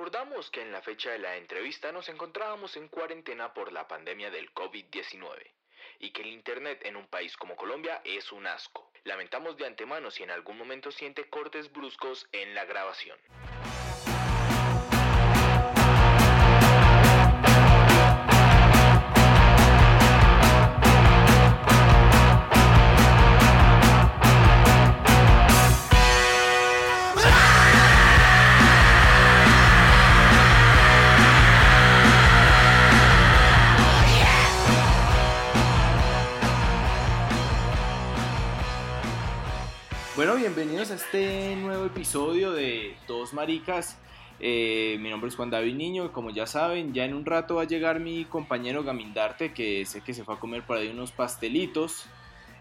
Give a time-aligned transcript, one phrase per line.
[0.00, 4.30] recordamos que en la fecha de la entrevista nos encontrábamos en cuarentena por la pandemia
[4.30, 5.52] del COVID-19
[5.98, 8.90] y que el Internet en un país como Colombia es un asco.
[9.04, 13.18] Lamentamos de antemano si en algún momento siente cortes bruscos en la grabación.
[40.80, 43.98] Bienvenidos a este nuevo episodio de Dos Maricas.
[44.38, 47.56] Eh, mi nombre es Juan David Niño y como ya saben, ya en un rato
[47.56, 50.88] va a llegar mi compañero Gamindarte, que sé que se fue a comer por ahí
[50.88, 52.06] unos pastelitos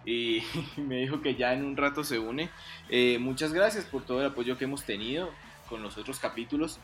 [0.06, 0.44] y
[0.76, 2.50] me dijo que ya en un rato se une.
[2.90, 5.30] Eh, muchas gracias por todo el apoyo que hemos tenido
[5.70, 6.78] con los otros capítulos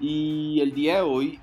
[0.00, 1.38] y el día de hoy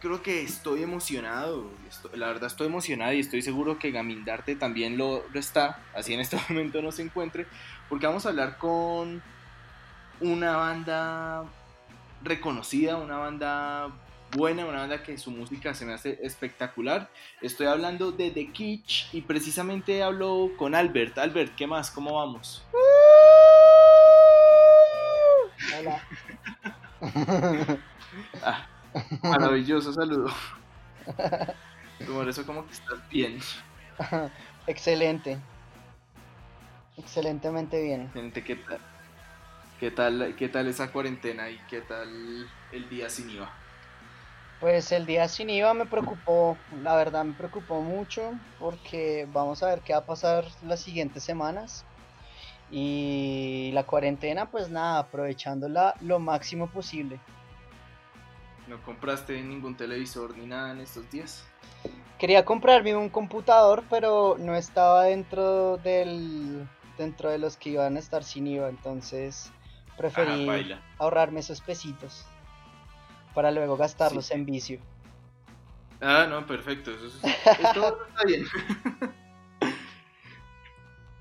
[0.00, 1.70] creo que estoy emocionado,
[2.14, 6.38] la verdad estoy emocionado y estoy seguro que Gamindarte también lo, está, así en este
[6.48, 7.46] momento no se encuentre,
[7.90, 9.20] porque vamos a hablar con
[10.20, 11.44] una banda
[12.22, 13.90] reconocida, una banda
[14.30, 17.10] buena, una banda que su música se me hace espectacular.
[17.42, 21.18] Estoy hablando de The Kitsch y precisamente hablo con Albert.
[21.18, 21.90] Albert, ¿qué más?
[21.90, 22.64] ¿Cómo vamos?
[25.78, 26.02] Hola.
[28.42, 28.66] Ah,
[29.22, 30.28] maravilloso saludo.
[32.12, 33.38] Por eso como que estás bien.
[34.66, 35.38] Excelente.
[37.00, 38.10] Excelentemente bien.
[38.12, 38.78] Gente, ¿qué tal?
[39.78, 43.50] ¿Qué tal, qué tal esa cuarentena y qué tal el día sin IVA?
[44.60, 49.68] Pues el día sin IVA me preocupó, la verdad me preocupó mucho porque vamos a
[49.68, 51.86] ver qué va a pasar las siguientes semanas.
[52.70, 57.18] Y la cuarentena, pues nada, aprovechándola lo máximo posible.
[58.68, 61.44] ¿No compraste ningún televisor ni nada en estos días?
[62.18, 66.68] Quería comprarme un computador, pero no estaba dentro del
[67.00, 69.50] dentro de los que iban a estar sin IVA, entonces
[69.96, 72.26] preferí Ah, ahorrarme esos pesitos
[73.34, 74.34] para luego gastarlos Sí.
[74.34, 74.80] en vicio.
[76.00, 76.90] Ah, no, perfecto.
[76.90, 77.24] Eso, es-
[77.58, 78.44] eso está bien.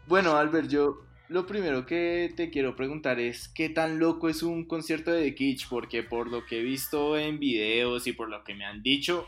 [0.07, 4.65] bueno, Albert, yo lo primero que te quiero preguntar es qué tan loco es un
[4.65, 8.43] concierto de The Kitsch, porque por lo que he visto en videos y por lo
[8.43, 9.27] que me han dicho,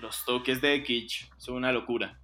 [0.00, 2.18] los toques de The Kitsch son una locura.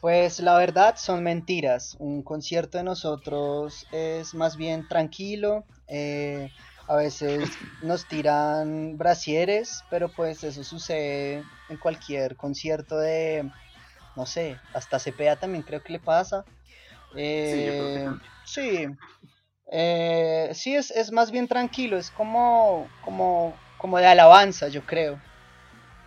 [0.00, 1.96] Pues la verdad son mentiras.
[1.98, 5.64] Un concierto de nosotros es más bien tranquilo.
[5.88, 6.50] eh,
[6.88, 7.40] a veces
[7.82, 13.50] nos tiran brasieres, pero pues eso sucede en cualquier concierto de,
[14.14, 16.44] no sé, hasta Cepeda también creo que le pasa.
[17.16, 18.32] Sí, yo creo que Eh, también.
[18.44, 18.86] sí,
[19.72, 25.20] eh, sí es, es más bien tranquilo, es como, como, como de alabanza, yo creo.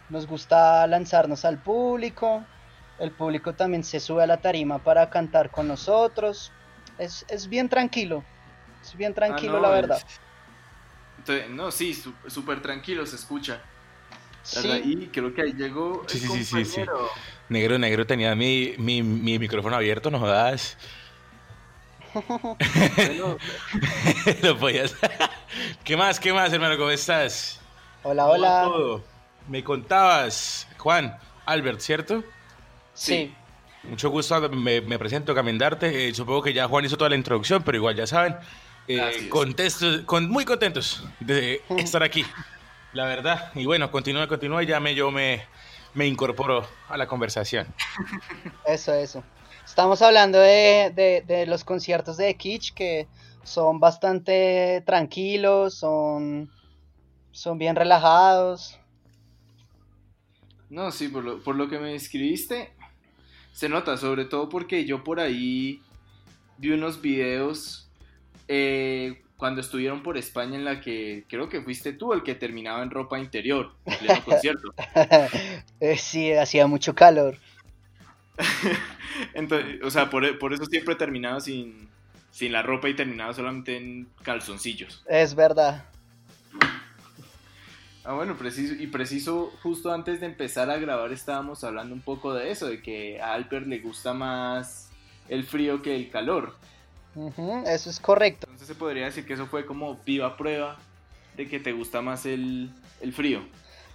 [0.10, 2.44] Nos gusta lanzarnos al público,
[3.00, 6.52] el público también se sube a la tarima para cantar con nosotros.
[6.98, 8.24] Es, es bien tranquilo,
[8.82, 10.02] es bien tranquilo Ah, no, la es- verdad.
[11.20, 13.62] Entonces, no, sí, súper tranquilo se escucha.
[14.42, 14.68] Sí.
[14.86, 16.82] Y creo que ahí llegó el Sí, sí, sí, sí.
[17.50, 20.78] Negro, negro, tenía mi, mi, mi micrófono abierto, no jodas.
[24.42, 24.96] Lo podías.
[25.84, 26.78] ¿Qué más, qué más, hermano?
[26.78, 27.60] ¿Cómo estás?
[28.04, 28.62] hola, ¿Cómo hola.
[28.64, 29.04] todo?
[29.48, 32.24] Me contabas, Juan, Albert, ¿cierto?
[33.00, 33.34] Sí,
[33.84, 36.10] Mucho gusto, me, me presento, Camindarte.
[36.10, 38.36] Eh, supongo que ya Juan hizo toda la introducción, pero igual ya saben.
[38.90, 39.30] eh,
[40.06, 42.26] con, muy contentos de estar aquí,
[42.92, 43.52] la verdad.
[43.56, 45.44] Y bueno, continúa, continúa y ya me, yo me,
[45.94, 47.68] me incorporo a la conversación.
[48.66, 49.24] eso, eso.
[49.66, 53.08] Estamos hablando de, de- de los conciertos de Kitsch que
[53.44, 56.52] son bastante tranquilos, son,
[57.32, 58.78] son bien relajados.
[60.70, 62.74] No, sí, por lo, por lo que me describiste,
[63.54, 65.82] se nota, sobre todo porque yo por ahí
[66.58, 67.90] vi unos videos
[68.48, 72.84] eh, cuando estuvieron por España en la que creo que fuiste tú el que terminaba
[72.84, 74.74] en ropa interior, en pleno concierto.
[75.82, 77.38] Eh, sí, hacía mucho calor.
[79.34, 81.88] Entonces, o sea, por, por eso siempre terminaba sin,
[82.32, 85.06] sin la ropa y terminaba solamente en calzoncillos.
[85.08, 85.86] Es verdad.
[88.10, 92.34] Ah, bueno, preciso, y preciso, justo antes de empezar a grabar estábamos hablando un poco
[92.34, 94.90] de eso, de que a Alper le gusta más
[95.28, 96.56] el frío que el calor.
[97.68, 98.48] Eso es correcto.
[98.48, 100.80] Entonces se podría decir que eso fue como viva prueba
[101.38, 103.42] de que te gusta más el, el frío.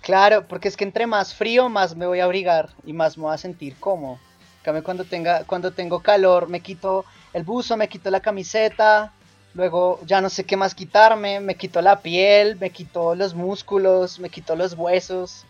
[0.00, 3.24] Claro, porque es que entre más frío, más me voy a abrigar y más me
[3.24, 4.20] voy a sentir cómodo.
[4.58, 9.12] En cambio, cuando, tenga, cuando tengo calor, me quito el buzo, me quito la camiseta
[9.54, 14.18] Luego ya no sé qué más quitarme, me quitó la piel, me quitó los músculos,
[14.18, 15.44] me quitó los huesos.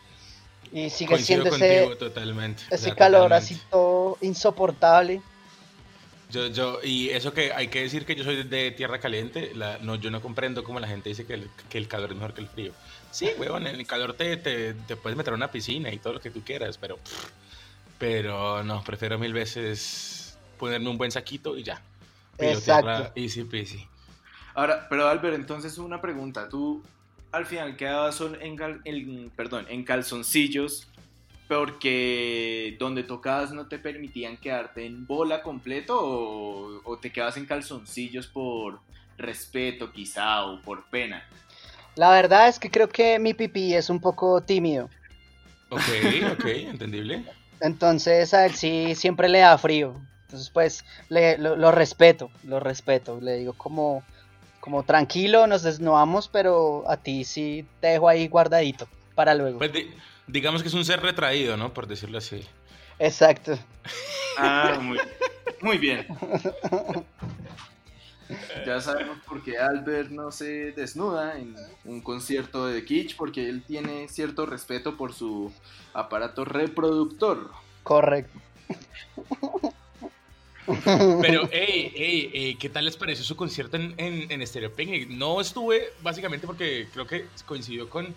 [0.73, 5.23] Y sigue siendo ese, totalmente, ese calor así todo insoportable.
[6.31, 9.79] Yo, yo, y eso que hay que decir que yo soy de tierra caliente, la,
[9.79, 12.35] no, yo no comprendo cómo la gente dice que el, que el calor es mejor
[12.35, 12.73] que el frío.
[13.11, 16.15] Sí, weón, en el calor te, te, te, puedes meter a una piscina y todo
[16.15, 16.99] lo que tú quieras, pero,
[17.99, 21.81] pero no, prefiero mil veces ponerme un buen saquito y ya.
[22.39, 23.13] Exacto.
[23.15, 23.87] Easy peasy.
[24.55, 26.49] Ahora, pero Albert, entonces una pregunta.
[26.49, 26.83] Tú
[27.33, 30.87] al final quedabas en, en, perdón, en calzoncillos
[31.49, 37.45] porque donde tocabas no te permitían quedarte en bola completo o, o, te quedas en
[37.45, 38.81] calzoncillos por
[39.19, 41.23] respeto quizá o por pena.
[41.97, 44.89] La verdad es que creo que mi pipí es un poco tímido.
[45.71, 45.83] Ok,
[46.33, 47.25] ok, entendible.
[47.61, 50.01] Entonces a él sí siempre le da frío.
[50.23, 53.21] Entonces pues le, lo, lo respeto, lo respeto.
[53.21, 54.03] Le digo como
[54.65, 59.59] como tranquilo, nos desnudamos, pero a ti sí te dejo ahí guardadito para luego.
[59.59, 59.73] Pues
[60.27, 61.75] digamos que es un ser retraído, ¿no?
[61.75, 62.43] Por decirlo así.
[62.99, 63.59] Exacto.
[64.39, 64.99] Ah, muy,
[65.61, 66.07] muy bien.
[68.65, 73.63] Ya sabemos por qué Albert no se desnuda en un concierto de Kitsch, porque él
[73.63, 75.53] tiene cierto respeto por su
[75.93, 77.51] aparato reproductor.
[77.83, 78.41] Correcto.
[80.67, 85.09] Pero, hey, hey, ¿qué tal les pareció su concierto en, en, en Stereo Picnic?
[85.09, 88.15] No estuve, básicamente, porque creo que coincidió con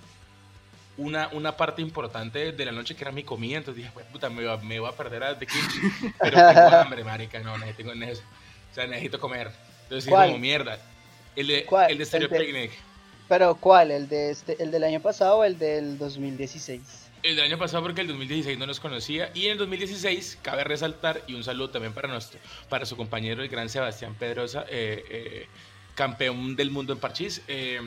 [0.97, 3.57] una, una parte importante de la noche que era mi comida.
[3.57, 6.13] Entonces dije, puta, me va, me a perder a The Kitchen.
[6.19, 8.27] Pero tengo hambre, marica, no, necesito, necesito,
[8.71, 9.51] o sea, necesito comer.
[9.83, 10.79] Entonces dije, como mierda.
[11.35, 11.91] El de, ¿Cuál?
[11.91, 12.71] el de Stereo Picnic.
[13.27, 13.91] ¿Pero cuál?
[13.91, 17.06] ¿El, de este, ¿El del año pasado o el del 2016?
[17.27, 21.23] El año pasado porque el 2016 no nos conocía y en el 2016 cabe resaltar
[21.27, 22.39] y un saludo también para nuestro
[22.69, 25.47] para su compañero el gran Sebastián Pedrosa eh, eh,
[25.93, 27.81] campeón del mundo en parchís eh,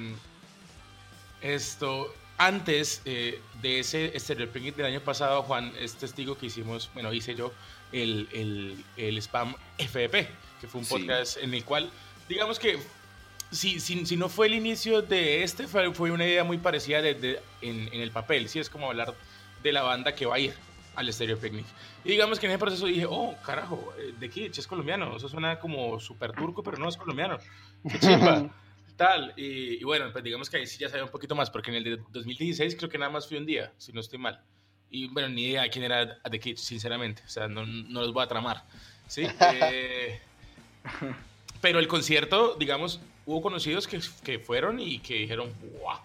[1.41, 7.13] esto antes de ese Stereo Picnic del año pasado Juan es testigo que hicimos bueno
[7.13, 7.53] hice yo
[7.93, 10.29] el, el, el spam FDP
[10.61, 11.91] que fue un podcast en el cual
[12.29, 12.79] digamos que
[13.51, 17.03] si, si, si, no fue el inicio de este, fue, fue una idea muy parecida
[17.03, 18.49] de, de, en, en, el papel.
[18.49, 19.13] Sí, es como hablar
[19.63, 20.55] de la banda que va a ir
[20.95, 21.67] al Stereo Picnic.
[22.05, 25.17] Y digamos que en ese proceso dije, oh, carajo, de eh, Kitsch es colombiano.
[25.17, 27.39] Eso suena como súper turco, pero no es colombiano.
[27.89, 28.51] Qué chimba.
[28.97, 29.33] Tal.
[29.37, 31.77] Y, y, bueno, pues digamos que ahí sí ya sabía un poquito más, porque en
[31.77, 34.43] el de 2016 creo que nada más fui un día, si no estoy mal.
[34.91, 37.23] Y bueno, ni idea de quién era The Kitsch, sinceramente.
[37.25, 38.65] O sea, no, no los voy a tramar.
[39.07, 39.27] ¿Sí?
[39.73, 40.21] Eh,
[41.61, 45.99] pero el concierto, digamos, hubo conocidos que, que fueron y que dijeron, wow.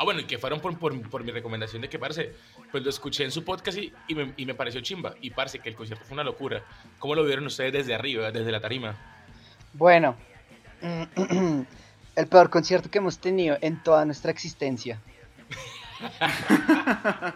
[0.00, 2.32] Ah, bueno, y que fueron por, por, por mi recomendación de que, parce,
[2.70, 5.16] pues lo escuché en su podcast y, y, me, y, me, pareció chimba.
[5.20, 6.62] Y parce, que el concierto fue una locura.
[7.00, 8.96] ¿Cómo lo vieron ustedes desde arriba, desde la tarima?
[9.72, 10.14] Bueno,
[12.14, 15.00] el peor concierto que hemos tenido en toda nuestra existencia.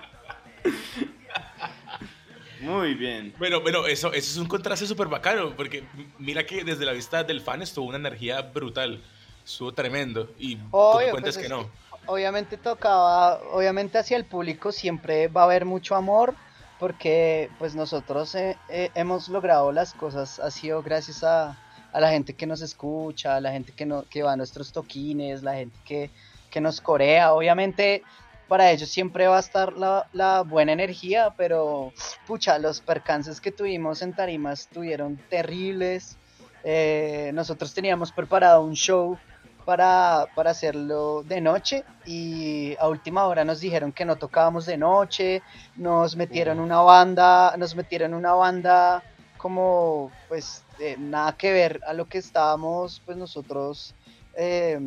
[2.61, 3.35] Muy bien.
[3.41, 5.82] Bueno, bueno, eso, eso es un contraste súper bacano, porque
[6.20, 9.03] mira que desde la vista del fan estuvo una energía brutal,
[9.44, 11.81] estuvo tremendo, y Obvio, tú cuentas pues que no.
[12.07, 16.35] Obviamente tocaba, obviamente hacia el público siempre va a haber mucho amor,
[16.81, 21.57] porque pues nosotros eh, eh, hemos logrado las cosas, ha sido gracias a,
[21.93, 24.73] a, la gente que nos escucha, a la gente que, no, que va a nuestros
[24.73, 26.11] toquines, la gente que,
[26.51, 28.03] que nos corea, obviamente
[28.49, 31.93] para ellos siempre va a estar la, la, buena energía, pero
[32.27, 36.19] pucha, los percances que tuvimos en Tarimas estuvieron terribles.
[36.63, 39.17] Eh, nosotros teníamos preparado un show
[39.65, 44.77] para, para, hacerlo de noche y a última hora nos dijeron que no tocábamos de
[44.77, 45.43] noche,
[45.77, 49.03] nos metieron una banda, nos metieron una banda
[49.39, 53.95] como pues eh, nada que ver a lo que estábamos pues nosotros
[54.37, 54.79] eh,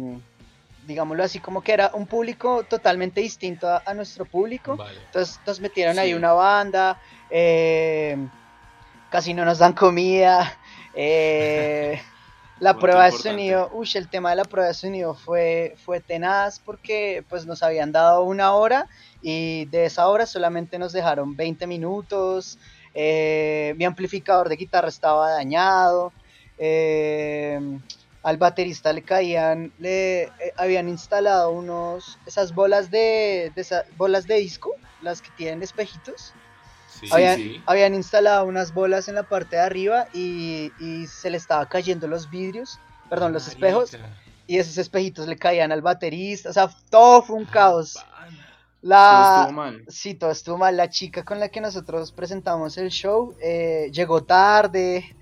[0.86, 4.76] digámoslo así, como que era un público totalmente distinto a, a nuestro público.
[4.76, 5.00] Vale.
[5.06, 6.02] Entonces nos metieron sí.
[6.02, 8.18] ahí una banda, eh,
[9.10, 10.58] casi no nos dan comida.
[12.60, 13.30] La prueba importante.
[13.30, 17.46] de sonido, uy, el tema de la prueba de sonido fue, fue tenaz porque pues
[17.46, 18.88] nos habían dado una hora
[19.22, 22.58] y de esa hora solamente nos dejaron 20 minutos.
[22.94, 26.14] Eh, mi amplificador de guitarra estaba dañado.
[26.58, 27.60] Eh,
[28.24, 34.26] al baterista le caían, le eh, habían instalado unos, esas bolas de, de esa, bolas
[34.26, 34.72] de disco,
[35.02, 36.34] las que tienen espejitos.
[37.06, 37.64] Sí, habían, sí.
[37.66, 42.08] habían, instalado unas bolas en la parte de arriba y, y se le estaba cayendo
[42.08, 43.98] los vidrios, perdón, los espejos,
[44.48, 47.98] y esos espejitos le caían al baterista, o sea, todo fue un caos.
[48.82, 49.86] La, todo estuvo mal.
[49.88, 50.78] Sí, todo estuvo mal.
[50.78, 55.16] La chica con la que nosotros presentamos el show eh, llegó tarde,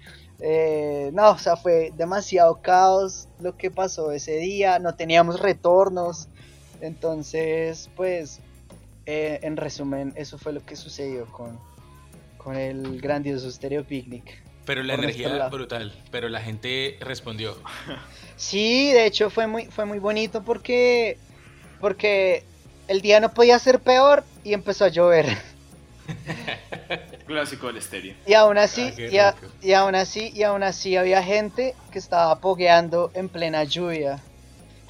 [0.45, 6.27] Eh, no, o sea, fue demasiado caos lo que pasó ese día, no teníamos retornos,
[6.81, 8.41] entonces, pues,
[9.05, 11.57] eh, en resumen, eso fue lo que sucedió con,
[12.43, 14.41] con el grandioso Stereo Picnic.
[14.65, 17.57] Pero la energía brutal, pero la gente respondió.
[18.35, 21.17] Sí, de hecho fue muy, fue muy bonito porque,
[21.79, 22.43] porque
[22.87, 25.25] el día no podía ser peor y empezó a llover.
[27.27, 28.15] Clásico del estéreo.
[28.25, 32.39] Y aún así, ah, y, y, aún así, y aún así había gente que estaba
[32.39, 34.21] pogueando en plena lluvia.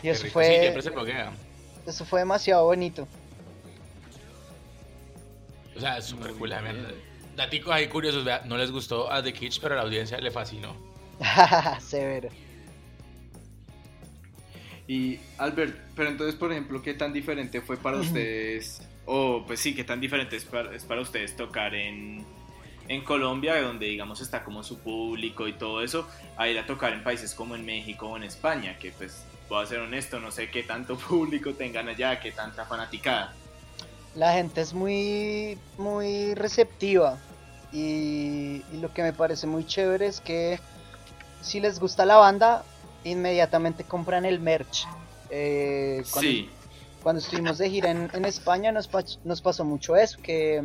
[0.01, 0.75] Y eso fue.
[1.85, 3.07] Eso fue demasiado bonito.
[5.75, 6.53] O sea, súper cool,
[7.35, 10.75] Daticos ahí curiosos, no les gustó a The Kitsch, pero a la audiencia le fascinó.
[11.79, 12.29] Severo.
[14.87, 18.81] Y Albert, pero entonces, por ejemplo, ¿qué tan diferente fue para ustedes?
[19.05, 22.23] O pues sí, ¿qué tan diferente es para, ustedes tocar en,
[22.87, 26.93] en Colombia, donde digamos está como su público y todo eso, a ir a tocar
[26.93, 30.31] en países como en México o en España, que pues, voy a ser honesto, no
[30.31, 33.33] sé qué tanto público tengan allá, qué tanta fanaticada
[34.15, 37.17] la gente es muy, muy receptiva.
[37.71, 40.59] Y, lo que me parece muy chévere es que
[41.41, 42.63] si les gusta la banda,
[43.03, 44.85] inmediatamente compran el merch.
[45.29, 46.49] Eh, cuando, sí.
[47.01, 48.87] cuando estuvimos de gira en, España nos,
[49.23, 50.61] nos, pasó mucho eso, que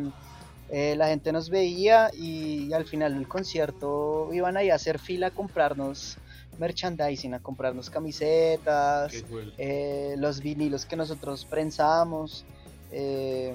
[0.69, 5.27] eh, la gente nos veía y, al final del concierto iban ahí a hacer fila
[5.27, 6.17] a comprarnos
[6.59, 9.23] merchandising, a comprarnos camisetas,
[9.57, 12.45] eh, los vinilos que nosotros prensamos.
[12.91, 13.53] Eh,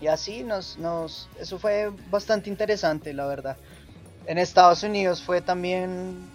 [0.00, 3.56] y así nos, nos, eso fue bastante interesante, la verdad.
[4.26, 6.30] En Estados Unidos fue también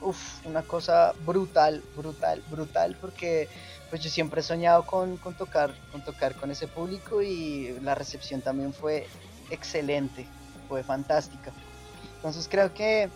[0.45, 3.47] una cosa brutal, brutal, brutal, porque
[3.89, 7.93] pues yo siempre he soñado con, con, tocar, con tocar con ese público y la
[7.93, 9.07] recepción también fue
[9.51, 10.27] excelente,
[10.67, 11.53] fue fantástica.
[12.15, 13.09] Entonces creo que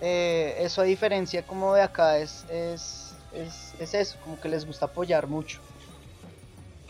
[0.00, 4.66] eh, eso a diferencia como de acá es, es, es, es eso, como que les
[4.66, 5.60] gusta apoyar mucho.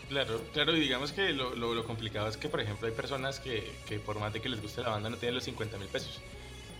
[0.09, 3.71] Claro, claro, y digamos que lo, lo, complicado es que, por ejemplo, hay personas que,
[3.87, 6.19] que, por más de que les guste la banda no tienen los 50 mil pesos,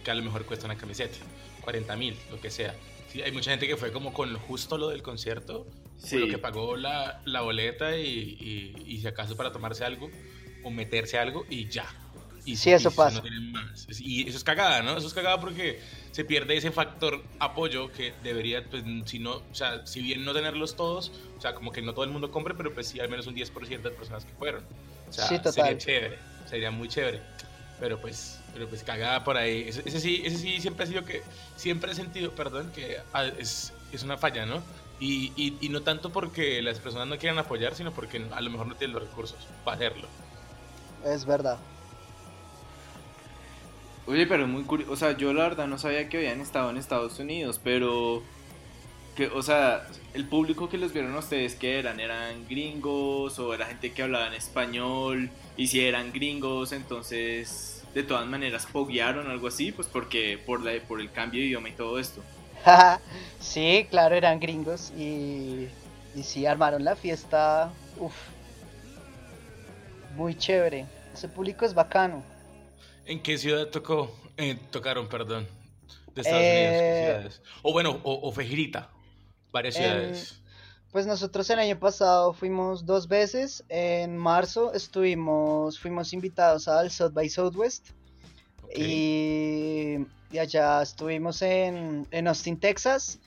[0.04, 1.20] que a lo mejor cuesta una camiseta,
[1.62, 2.76] 40 mil, lo que sea.
[3.08, 5.68] Sí, hay mucha gente que fue como con justo lo del concierto,
[6.12, 10.10] lo que pagó la, la boleta y, y, y si acaso para tomarse algo
[10.64, 11.86] o meterse algo y ya,
[12.46, 13.22] y sí, eso pasa.
[14.00, 14.98] Y eso es cagada, ¿no?
[14.98, 15.80] Eso es cagada porque
[16.12, 20.34] se pierde ese factor apoyo que debería, pues, si no, o sea, si bien no
[20.34, 23.10] tenerlos todos, o sea, como que no todo el mundo compre, pero pues sí al
[23.10, 24.64] menos un 10% de personas que fueron.
[25.10, 26.20] O sea, sería chévere,
[26.50, 27.22] sería muy chévere.
[27.80, 29.70] Pero pues, pero pues cagada por ahí.
[29.70, 31.22] Ese, sí, ese sí siempre ha sido que,
[31.56, 34.62] siempre he sentido, perdón, que ah, es, es una falla, ¿no?
[35.00, 38.50] Y, y, y, no tanto porque las personas no quieran apoyar, sino porque a lo
[38.50, 40.10] mejor no tienen los recursos para hacerlo.
[41.06, 41.58] Es verdad.
[44.10, 46.78] Oye, pero muy curioso, o sea, yo la verdad no sabía que habían estado en
[46.78, 48.24] Estados Unidos, pero
[49.16, 49.86] que, o sea,
[50.16, 52.00] el público que les vieron a ustedes, ¿qué eran?
[52.00, 55.30] ¿Eran gringos o era gente que hablaba en español?
[55.58, 60.72] Y si eran gringos, entonces de todas maneras poguearon algo así, pues porque por, la,
[60.88, 62.24] por el cambio de idioma y todo esto.
[63.40, 65.68] sí, claro, eran gringos y,
[66.16, 68.16] y sí, armaron la fiesta, uff,
[70.16, 70.88] muy chévere.
[71.14, 72.24] Ese público es bacano.
[73.10, 74.16] ¿En qué ciudad tocó?
[74.38, 75.48] Eh, tocaron, perdón.
[76.14, 77.42] De Estados Unidos, ¿qué eh, ciudades?
[77.64, 78.88] O bueno, o, Fejirita,
[79.52, 80.40] varias ciudades.
[80.92, 83.64] pues nosotros el año pasado fuimos dos veces.
[83.68, 87.90] En marzo estuvimos, fuimos invitados al South by Southwest.
[88.76, 93.18] Y, y, allá estuvimos en, en Austin, Texas.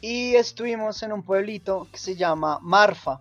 [0.00, 3.20] Y estuvimos en un pueblito que se llama Marfa.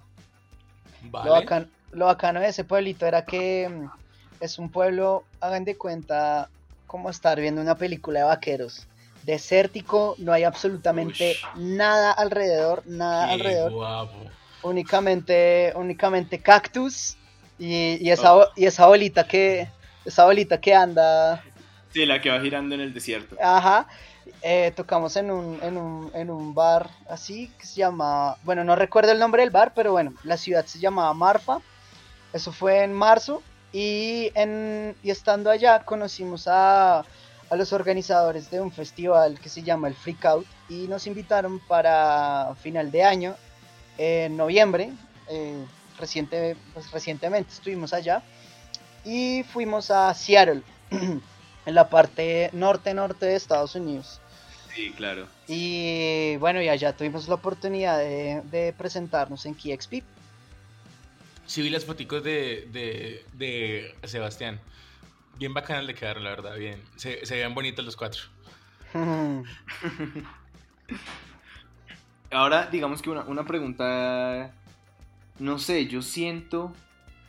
[1.12, 1.68] Vale.
[1.92, 3.90] lo bacano de ese pueblito era que
[4.39, 6.50] es un pueblo, hagan de cuenta,
[6.86, 8.88] como estar viendo una película de vaqueros.
[9.24, 14.10] Desértico, no hay absolutamente nada alrededor, nada alrededor.
[14.63, 17.17] Únicamente, únicamente cactus
[17.60, 18.48] y, esa, oh.
[18.56, 19.67] y esa bolita que,
[20.06, 21.44] esa bolita que anda.
[21.94, 23.36] Sí, la que va girando en el desierto.
[23.41, 23.88] Ajá.
[24.41, 28.75] Eh, tocamos en un, en, un, en un bar así que se llama, bueno, no
[28.75, 31.60] recuerdo el nombre del bar, pero bueno, la ciudad se llamaba Marfa.
[32.34, 33.41] Eso fue en marzo
[33.74, 39.64] y, en, y estando allá conocimos a, a, los organizadores de un festival que se
[39.64, 43.36] llama el Freak Out y nos invitaron para final de año,
[43.98, 44.92] en noviembre,
[45.30, 45.66] eh,
[46.00, 48.22] reciente, pues, recientemente estuvimos allá
[49.04, 54.22] y fuimos a Seattle, en la parte norte-norte de Estados Unidos.
[54.74, 55.28] Sí, claro.
[55.48, 60.04] Y bueno, y allá tuvimos la oportunidad de, de presentarnos en KXP
[61.48, 64.60] Sí vi las fotos de, de, de, Sebastián.
[65.39, 66.82] Bien bacanas le quedaron, la verdad, bien.
[66.98, 68.22] Se, veían bonitos los cuatro.
[72.32, 74.54] Ahora, digamos que una, una pregunta,
[75.39, 76.74] no sé, yo siento,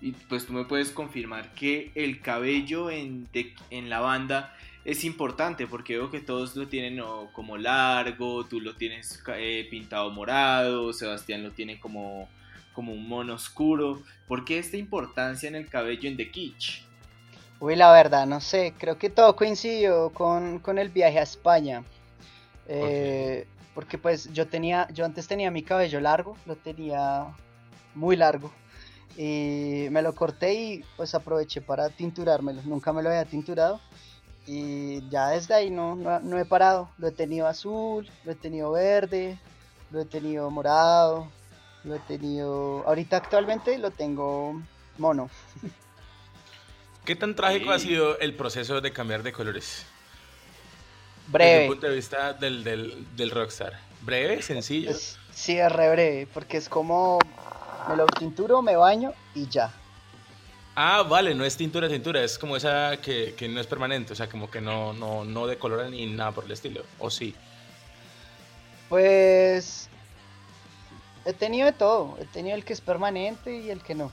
[0.00, 3.28] y pues tú me puedes confirmar que el cabello en,
[3.70, 4.52] en la banda
[4.84, 7.00] es importante porque veo que todos lo tienen
[7.32, 12.28] como largo, tú lo tienes eh, pintado morado, Sebastián lo tiene como,
[12.78, 14.04] como un mono oscuro.
[14.28, 16.84] ¿Por qué esta importancia en el cabello en The Kitsch?
[17.58, 21.82] Uy, la verdad, no sé, creo que todo coincidió con, el viaje a España.
[22.68, 27.34] Eh, porque pues yo tenía, yo antes tenía mi cabello largo, lo tenía
[27.96, 28.52] muy largo.
[29.16, 32.62] Y me lo corté y pues aproveché para tinturármelo.
[32.62, 33.80] Nunca me lo había tinturado.
[34.46, 36.90] Y ya desde ahí no, no, he parado.
[36.96, 39.36] Lo he tenido azul, lo he tenido verde,
[39.90, 41.26] lo he tenido morado,
[41.84, 42.84] lo he tenido...
[42.86, 44.60] Ahorita actualmente lo tengo
[44.98, 45.30] mono.
[47.04, 49.86] ¿Qué tan trágico ha sido el proceso de cambiar de colores?
[51.28, 51.50] Breve.
[51.50, 53.78] Desde el punto de vista del, del, rockstar.
[54.02, 54.42] ¿Breve?
[54.42, 54.92] ¿Sencillo?
[55.32, 57.18] sí, es re breve, porque es como
[57.88, 59.72] me lo tinturo, me baño y ya.
[60.74, 64.28] Ah, vale, no es tintura, tintura, es como esa que, no es permanente, o sea,
[64.28, 67.34] como que no, no, no decolora ni nada por el estilo, ¿o sí?
[68.88, 69.88] Pues
[71.28, 74.10] he tenido de todo, he tenido el que es permanente y el que no.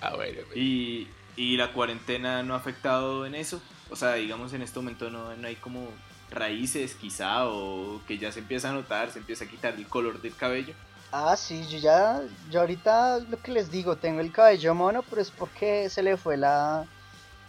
[0.00, 3.62] ah, bueno, ¿Y, ¿Y, la cuarentena no ha afectado en eso?
[3.90, 5.88] O sea, digamos en este momento no, no hay como
[6.30, 10.20] raíces quizá o que ya se empieza a notar, se empieza a quitar el color
[10.20, 10.74] del cabello.
[11.12, 15.22] Ah, sí, yo ya, yo ahorita lo que les digo, tengo el cabello mono, pero
[15.22, 16.86] es porque se le fue la,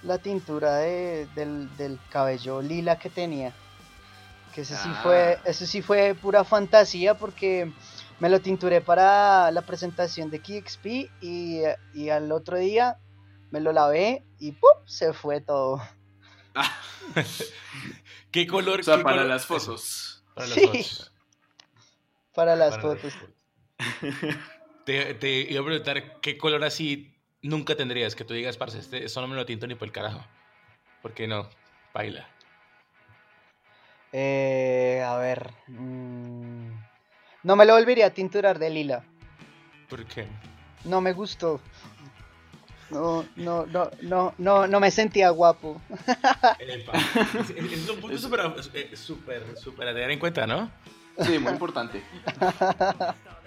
[0.03, 3.53] la tintura de, del, cabello lila que tenía.
[4.53, 5.49] Que ese sí fue, ah.
[5.49, 7.71] eso sí fue pura fantasía porque
[8.19, 10.85] me lo tinturé para la presentación de KXP
[11.21, 11.61] y,
[11.93, 12.99] y al otro día
[13.51, 14.71] me lo lavé y ¡pum!
[14.85, 15.81] se fue todo.
[18.31, 18.79] ¿Qué color?
[18.79, 20.23] O sea, para las fotos.
[20.33, 21.11] Para las fotos.
[22.33, 23.13] Para las fotos.
[24.85, 29.05] te, te, iba a preguntar qué color así nunca tendrías, que tú digas, parce, este,
[29.05, 30.25] eso no me lo tinto ni por el carajo.
[31.01, 31.49] ¿Por qué no?
[31.93, 32.27] Baila.
[34.13, 35.51] Eh, a ver.
[35.67, 36.69] Mm,
[37.41, 39.03] no me lo volvería a tinturar de lila.
[39.89, 40.27] ¿Por qué?
[40.85, 41.59] No me gustó.
[42.91, 45.81] No, no, no, no, no, no me sentía guapo.
[46.59, 48.41] es, un punto súper,
[48.95, 50.69] súper, súper a tener en cuenta, ¿no?
[51.21, 52.03] Sí, muy importante.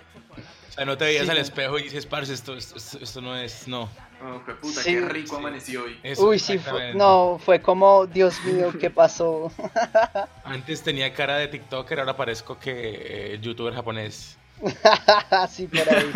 [0.76, 3.88] sea, no te veías al espejo y dices, parce, esto, esto, no es, no.
[4.22, 5.98] Oh, qué puta, qué rico amaneció hoy.
[6.18, 6.60] Uy, sí,
[6.94, 9.50] no, fue como, Dios mío, ¿qué pasó?
[10.44, 14.38] Antes tenía cara de TikToker, ahora parezco que eh, youtuber japonés.
[15.50, 16.12] sí, por ahí.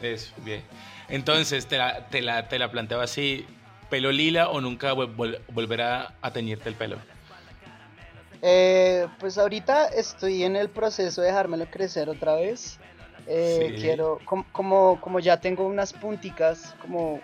[0.00, 0.62] Eso, bien.
[1.08, 3.46] Entonces, te la, te la, te la planteo así,
[3.90, 6.98] ¿pelo lila o nunca volverá a teñirte el pelo?
[8.42, 12.78] Eh, pues ahorita estoy en el proceso de dejármelo crecer otra vez.
[13.26, 17.20] Eh, quiero, como, como, ya tengo unas punticas, como,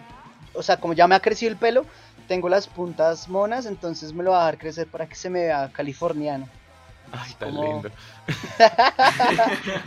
[0.54, 1.86] o sea, como ya me ha crecido el pelo,
[2.26, 5.42] tengo las puntas monas, entonces me lo voy a dejar crecer para que se me
[5.42, 6.48] vea californiano.
[7.12, 7.90] Ay, está lindo.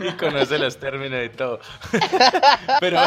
[0.00, 1.58] y conoce los términos y todo.
[2.80, 3.00] Pero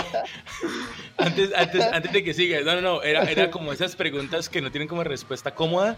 [1.18, 4.62] antes, antes, antes de que sigas, no, no, no, era, era como esas preguntas que
[4.62, 5.98] no tienen como respuesta cómoda.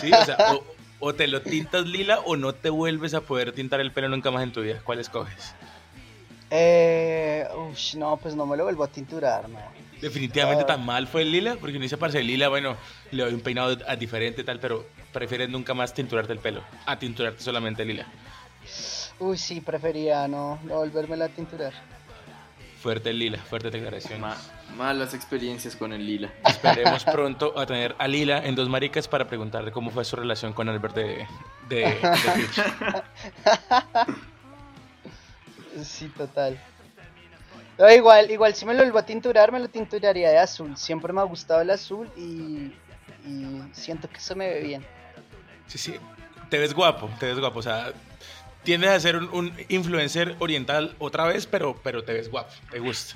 [0.00, 0.12] ¿sí?
[0.12, 0.64] O sea, o,
[1.00, 4.30] o te lo tintas lila o no te vuelves a poder tintar el pelo nunca
[4.30, 4.80] más en tu vida.
[4.84, 5.54] ¿Cuál escoges?
[6.50, 7.46] Eh,
[7.96, 9.58] no, pues no me lo vuelvo a tinturar, no.
[10.00, 12.76] Definitivamente tan mal fue el lila, porque no dice parce el lila, bueno,
[13.10, 17.42] le doy un peinado diferente tal, pero prefieres nunca más tinturarte el pelo, a tinturarte
[17.42, 18.06] solamente el lila.
[19.18, 21.72] Uy, sí, prefería no, no volverme a tinturar.
[22.82, 24.20] Fuerte el lila, fuerte declaración.
[24.76, 26.32] malas experiencias con el lila.
[26.46, 30.52] Esperemos pronto a tener a Lila en Dos Maricas para preguntarle cómo fue su relación
[30.52, 31.26] con Albert de,
[31.68, 31.96] de, de
[35.84, 36.58] Sí, total.
[37.94, 40.76] igual, igual si me lo vuelvo a tinturar, me lo tinturaría de azul.
[40.76, 42.72] Siempre me ha gustado el azul y,
[43.72, 44.86] siento que eso me ve bien.
[45.66, 45.94] Sí, sí.
[46.48, 47.58] Te ves guapo, te ves guapo.
[47.58, 47.92] O sea,
[48.62, 53.14] tiendes a ser un, influencer oriental otra vez, pero, pero te ves guapo, te gusta.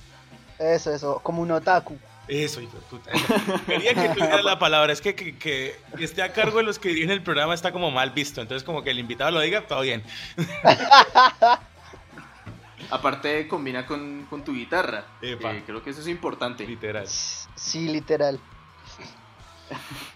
[0.58, 1.96] Eso, eso, como un otaku.
[2.30, 3.10] Eso, hijo de puta.
[3.66, 4.92] Quería que tuviera la palabra.
[4.92, 7.90] Es que, que, que, esté a cargo de los que dirigen el programa está como
[7.90, 8.40] mal visto.
[8.40, 10.04] Entonces, como que el invitado lo diga, todo bien.
[12.90, 15.04] Aparte combina con, tu guitarra.
[15.20, 16.66] creo que eso es importante.
[16.66, 17.06] Literal.
[17.06, 18.40] Sí, literal.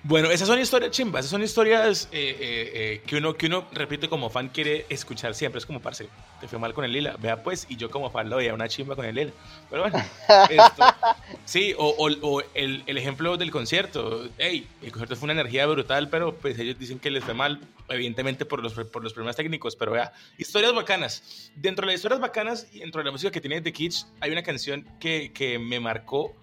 [0.03, 3.67] Bueno, esas son historias chimbas, esas son historias eh, eh, eh, que, uno, que uno,
[3.73, 5.59] repite, como fan quiere escuchar siempre.
[5.59, 6.09] Es como, parce,
[6.41, 8.69] te fue mal con el lila, vea pues, y yo como fan lo veía una
[8.69, 9.33] chimba con el lila.
[9.71, 10.05] Pero bueno,
[10.51, 10.85] esto,
[11.45, 14.29] sí, o, o, el, el, ejemplo del concierto.
[14.37, 17.61] Hey, el concierto fue una energía brutal, pero pues ellos dicen que les fue mal,
[17.89, 19.75] evidentemente por los, por los problemas técnicos.
[19.75, 21.51] Pero vea, historias bacanas.
[21.57, 24.33] Dentro de las historias bacanas y dentro de la música que tiene The Kids, hay
[24.33, 26.35] una canción que, que me marcó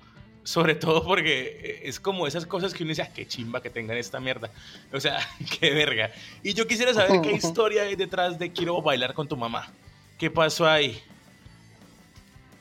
[0.43, 3.97] sobre todo porque es como esas cosas que uno dice, ah, qué chimba que tengan
[3.97, 4.49] esta mierda.
[4.91, 5.19] O sea,
[5.60, 6.12] qué verga.
[6.43, 9.71] Y yo quisiera saber qué historia hay detrás de Quiero bailar con tu mamá.
[10.17, 11.01] ¿Qué pasó ahí?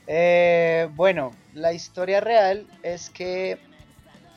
[0.07, 3.59] Eh, bueno, la historia real es que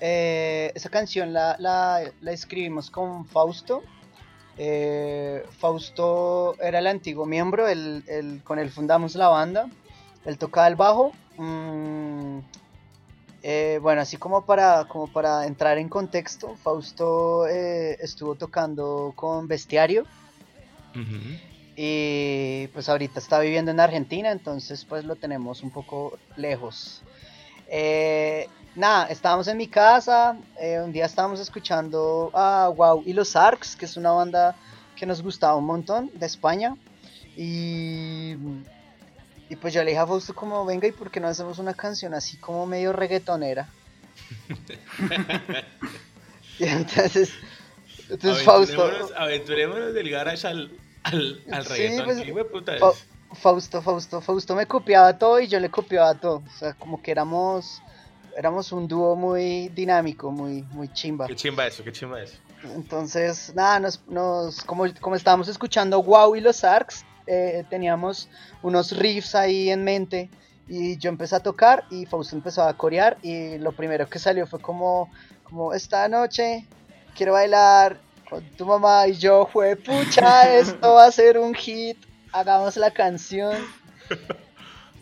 [0.01, 3.83] eh, esa canción la, la, escribimos con Fausto.
[4.57, 9.69] Eh, Fausto era el antiguo miembro, el, con él fundamos la banda.
[10.25, 11.11] Él tocaba el bajo.
[11.37, 12.39] Mm,
[13.45, 19.49] eh, bueno, así como para, como para entrar en contexto, Fausto eh, estuvo tocando con
[19.49, 20.05] Bestiario.
[21.75, 27.01] Y pues ahorita está viviendo en Argentina, entonces pues lo tenemos un poco lejos.
[27.67, 30.37] Eh, nada, estábamos en mi casa,
[30.85, 34.55] un día estábamos escuchando a Wow y los Arcs, que es una banda
[34.95, 36.77] que nos gustaba un montón de España.
[37.35, 38.35] Y
[39.53, 41.75] y pues yo le dije a Fausto como, venga, ¿y por qué no hacemos una
[41.75, 43.69] canción así como medio reggaetonera?
[46.57, 47.33] y entonces,
[48.09, 48.89] entonces Fausto...
[49.15, 50.71] Aventurémonos del garage al,
[51.03, 52.17] al, al reggaetón.
[52.17, 56.41] Sí, pues, Fausto, Fausto, Fausto me copiaba todo y yo le copiaba todo.
[56.47, 57.83] O sea, como que éramos
[58.35, 61.27] éramos un dúo muy dinámico, muy, muy chimba.
[61.27, 62.37] Qué chimba eso, qué chimba eso.
[62.73, 68.29] Entonces, nada, nos, nos, como, como estábamos escuchando Wow y los Arcs, eh, teníamos
[68.61, 70.29] unos riffs ahí en mente
[70.67, 74.47] y yo empecé a tocar y Fausto empezó a corear y lo primero que salió
[74.47, 75.11] fue como,
[75.43, 76.65] como esta noche
[77.15, 81.97] quiero bailar con tu mamá y yo fue pucha esto va a ser un hit
[82.31, 83.57] hagamos la canción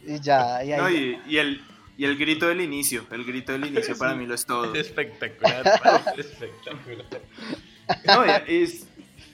[0.06, 1.62] y ya y, y, el
[1.98, 4.74] y el grito del inicio el grito del inicio para mí lo es todo.
[4.76, 5.80] Espectacular
[6.18, 7.06] espectacular.
[8.06, 8.88] No, es,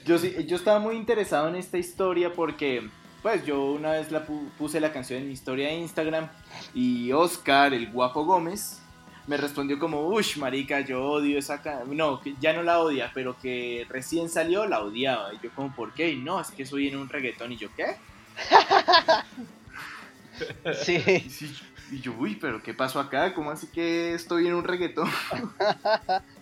[0.07, 2.89] yo, yo estaba muy interesado en esta historia porque,
[3.21, 6.29] pues, yo una vez la puse la canción en mi historia de Instagram
[6.73, 8.81] y Oscar, el guapo Gómez,
[9.27, 11.97] me respondió como, uff, marica, yo odio esa canción.
[11.97, 15.33] No, que ya no la odia, pero que recién salió la odiaba.
[15.33, 16.11] Y yo como, ¿por qué?
[16.11, 17.51] Y no, es que soy en un reggaetón.
[17.51, 17.97] Y yo, ¿qué?
[20.83, 21.59] sí.
[21.91, 23.33] Y yo, uy, pero ¿qué pasó acá?
[23.33, 25.09] ¿Cómo así que estoy en un reggaetón?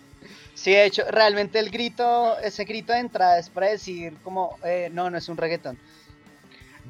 [0.56, 4.88] Sí, de hecho, realmente el grito, ese grito de entrada es para decir como, eh,
[4.90, 5.78] no, no es un reggaetón.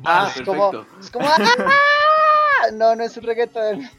[0.04, 0.42] Ah, es.
[0.42, 2.70] Como, es como, ¡Ah!
[2.72, 3.90] no, no es un reggaetón.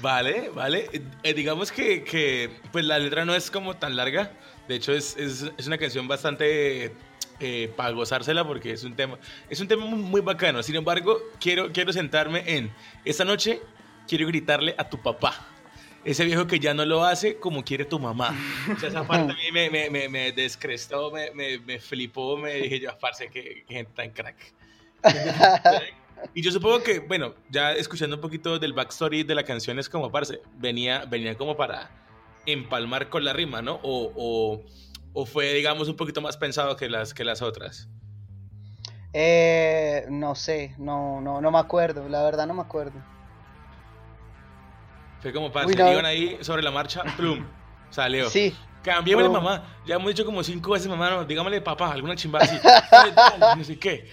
[0.00, 0.88] Vale, vale.
[1.22, 4.32] Eh, digamos que, que, pues la letra no es como tan larga.
[4.66, 6.94] De hecho, es, es, es una canción bastante
[7.38, 9.18] eh, para gozársela porque es un tema,
[9.50, 10.62] es un tema muy, muy, bacano.
[10.62, 12.72] Sin embargo, quiero, quiero sentarme en
[13.04, 13.60] esta noche,
[14.08, 15.50] quiero gritarle a tu papá
[16.04, 18.36] ese viejo que ya no lo hace como quiere tu mamá.
[18.74, 22.36] O sea, esa parte a mí me, me, me, me descrestó, me, me, me, flipó,
[22.36, 24.36] me dije yo, parce, que, gente tan crack.
[26.32, 29.90] Y yo supongo que, bueno, ya escuchando un poquito del backstory de la canción es
[29.90, 31.90] como, parce, venía, venía como para
[32.46, 33.80] empalmar con la rima, ¿no?
[33.82, 34.62] O, o,
[35.12, 37.88] o fue, digamos, un poquito más pensado que las, que las otras.
[39.12, 43.00] Eh, no sé, no, no, no me acuerdo, la verdad no me acuerdo.
[45.24, 47.46] Fue como para iban ahí sobre la marcha, plum,
[47.88, 48.28] salió.
[48.28, 48.54] Sí.
[48.82, 49.64] Cambiémosle mamá.
[49.86, 52.58] Ya hemos dicho como cinco veces mamá, no, dígamele papá, alguna chimba así.
[53.56, 54.10] no sé qué.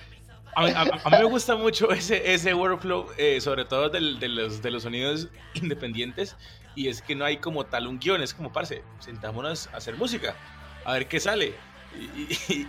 [0.56, 4.84] A mí, me gusta mucho ese, ese workflow, eh, sobre todo de, los, de los
[4.84, 6.38] sonidos independientes,
[6.76, 9.98] y es que no hay como tal un guion, es como, parce, sentámonos a hacer
[9.98, 10.34] música,
[10.86, 11.56] a ver qué sale.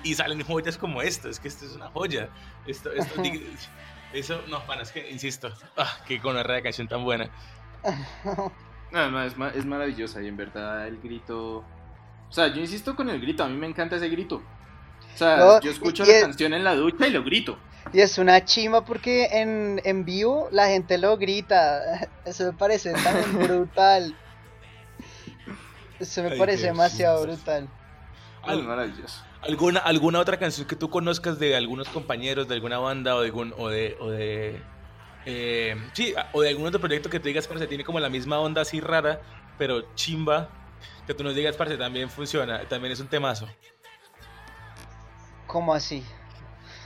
[0.03, 2.29] Y, salen joyas como esto, es que esto es una joya.
[2.67, 3.23] Esto, esto,
[4.13, 7.31] eso, no, pana, es que, insisto, ah, qué gonorrea de canción tan buena.
[8.93, 11.65] No, no, es, es maravillosa y en verdad el grito...
[12.29, 14.43] O sea, yo insisto con el grito, a mí me encanta ese grito.
[15.15, 17.59] O sea, yo escucho la canción en la ducha y lo grito.
[17.93, 22.09] Y es una chima porque en, en vivo la gente lo grita.
[22.25, 24.17] Eso me parece tan brutal.
[25.99, 27.69] Eso me parece demasiado brutal.
[28.47, 29.23] Maravilloso.
[29.43, 33.27] ¿Alguna, ¿Alguna otra canción que tú conozcas de algunos compañeros de alguna banda o de,
[33.27, 34.63] algún, o de, o de
[35.27, 38.41] eh, sí, o de algún otro proyecto que tú digas, parce, tiene como la misma
[38.41, 39.21] onda así rara,
[39.59, 40.49] pero chimba,
[41.07, 43.49] que tú nos digas, parce, también funciona, también es un temazo.
[45.47, 46.03] ¿Cómo así?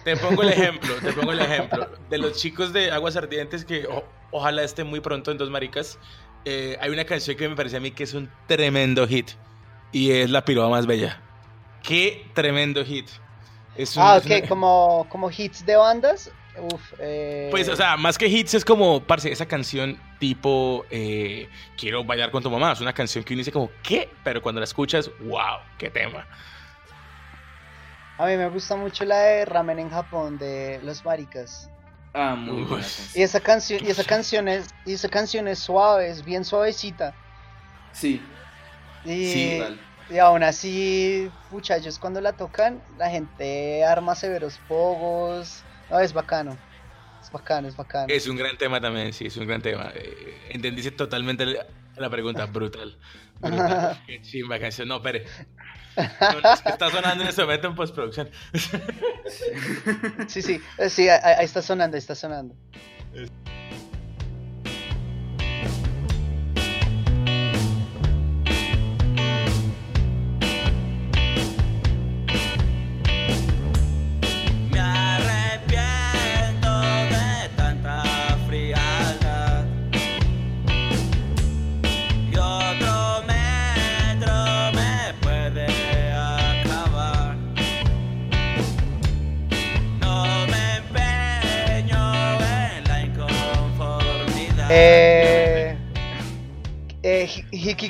[0.05, 3.89] Te pongo el ejemplo, te pongo el ejemplo de los chicos de Aguas Ardientes que
[4.31, 5.99] ojalá estén muy pronto en Dos Maricas.
[6.45, 9.31] eh, hay una canción que me parece a mí que es un tremendo hit
[9.93, 11.21] y es La piroba más bella.
[11.83, 13.09] Qué tremendo hit.
[13.77, 16.31] Es ah, ok, como, como hits de bandas.
[16.59, 17.49] Uf, eh...
[17.51, 22.31] Pues, o sea, más que hits es como, parce, esa canción tipo eh, Quiero bailar
[22.31, 22.73] con tu mamá.
[22.73, 24.11] Es una canción que uno dice como, ¿qué?
[24.25, 26.27] Pero cuando la escuchas, wow, qué tema.
[28.19, 31.71] A mí me gusta mucho la de Ramen en Japón de Los Maricas.
[32.15, 36.09] Ah, muy buena Y esa canción, y esa canción es, y esa canción es suave,
[36.09, 37.15] es bien suavecita.
[37.93, 38.23] Sí.
[39.05, 39.63] Y, sí,
[40.09, 45.63] y aún así, muchachos, cuando la tocan, la gente arma severos pogos.
[45.91, 46.57] No, es bacano.
[47.23, 48.07] Es bacano, es bacano.
[48.09, 49.91] Es un gran tema también, sí, es un gran tema.
[49.95, 51.45] Eh, entendiste totalmente
[51.97, 52.97] la pregunta, brutal.
[53.41, 54.03] brutal.
[54.07, 54.89] Qué chimba canción.
[54.89, 55.27] No, espere.
[55.97, 58.31] No, es que está sonando en este momento en postproducción.
[60.29, 62.55] Sí, sí, sí, ahí está sonando, ahí está sonando.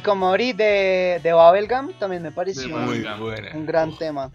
[0.07, 4.31] Hikikomori de, de Babelgam también me pareció un, gran tema.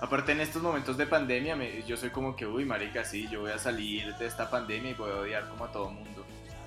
[0.00, 3.52] Aparte en estos momentos de pandemia, yo soy como que, uy, marica, sí, yo voy
[3.52, 6.26] a salir de esta pandemia y voy a odiar como a todo mundo,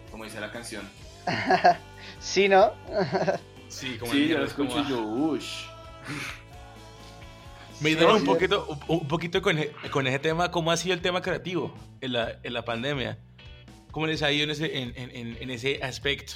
[0.10, 0.88] como dice la canción.
[2.20, 2.72] sí, ¿no?
[3.68, 5.66] sí, como sí yo lo escucho yo, ush.
[7.82, 9.60] Me sí, un poquito, un poquito con,
[9.92, 13.20] con, ese tema, ¿cómo ha sido el tema creativo en la, en la pandemia?
[13.92, 16.34] ¿Cómo les ha ido en ese, en, ese aspecto?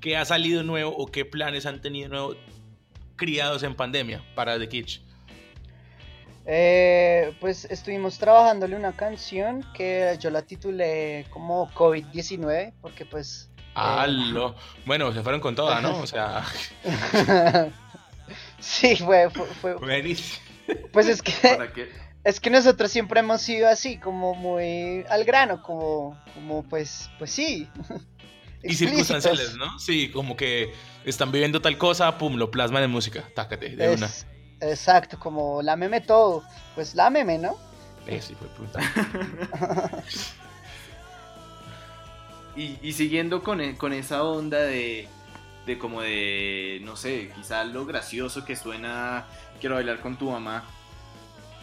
[0.00, 2.34] ¿Qué ha salido nuevo o qué planes han tenido nuevo
[3.16, 5.00] criados en pandemia para The Kitsch?
[6.46, 13.50] Eh, pues estuvimos trabajándole una canción que yo la titulé como COVID-19 porque pues...
[13.74, 14.06] Ah,
[14.84, 15.98] bueno, se fueron con toda, ¿no?
[15.98, 16.44] O sea...
[18.58, 19.30] sí, fue...
[19.30, 19.76] fue,
[20.92, 21.32] Pues es que...
[22.22, 27.30] Es que nosotros siempre hemos sido así, como muy al grano, como, como pues, pues
[27.30, 27.66] sí.
[28.62, 29.78] Y circunstanciales, ¿no?
[29.78, 30.72] Sí, como que
[31.04, 34.08] están viviendo tal cosa, pum, lo plasman en música, tácate, de una.
[34.60, 36.44] Exacto, como lámeme todo,
[36.74, 37.56] pues lámeme, ¿no?
[38.06, 38.80] Eso, fue puta.
[42.56, 45.08] y, y, siguiendo con, e, con esa onda de,
[45.66, 49.26] de como de, no sé, quizá lo gracioso que suena
[49.60, 50.64] Quiero bailar con tu mamá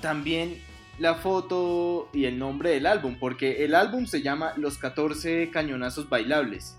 [0.01, 0.61] también
[0.99, 6.09] la foto y el nombre del álbum, porque el álbum se llama Los 14 Cañonazos
[6.09, 6.77] Bailables.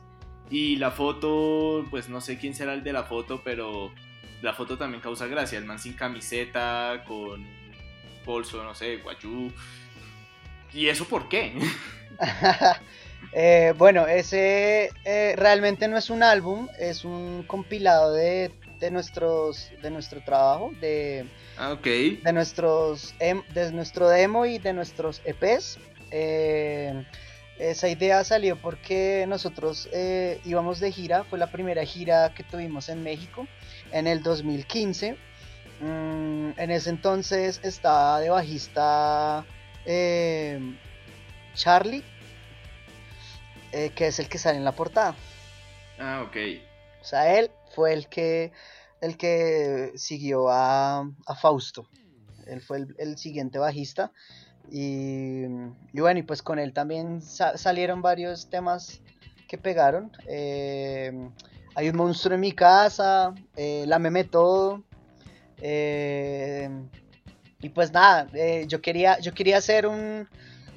[0.51, 3.93] Y la foto, pues no sé quién será el de la foto, pero
[4.43, 5.59] la foto también causa gracia.
[5.59, 7.47] El man sin camiseta, con
[8.25, 9.53] bolso, no sé, guayú.
[10.73, 11.55] ¿Y eso por qué?
[13.33, 19.71] Eh, bueno, ese eh, realmente no es un álbum, es un compilado de, de, nuestros,
[19.83, 21.27] de nuestro trabajo, de
[21.59, 25.79] Ah, de nuestros em, de nuestro demo y de nuestros EPs.
[26.13, 27.05] Eh,
[27.59, 32.89] esa idea salió porque nosotros eh, íbamos de gira, fue la primera gira que tuvimos
[32.89, 33.47] en México
[33.93, 35.17] en el 2015.
[35.81, 39.45] Mm, en ese entonces estaba de bajista
[39.85, 40.77] em,
[41.55, 42.05] Charlie,
[43.73, 45.15] eh, que es el que sale en la portada.
[45.99, 46.37] Ah, ok.
[47.01, 48.53] O sea, él fue el que
[49.01, 51.09] el que siguió a,
[51.41, 51.89] Fausto.
[52.47, 54.13] Él fue el, siguiente bajista.
[54.71, 55.47] Y,
[55.95, 59.01] bueno, y pues con él también salieron varios temas
[59.49, 60.13] que pegaron.
[60.27, 61.13] Eh,
[61.75, 64.83] hay un monstruo en mi casa, eh, la meme todo.
[65.61, 66.69] Eh,
[67.61, 68.29] y pues nada,
[68.67, 70.29] yo, quería, yo quería hacer un,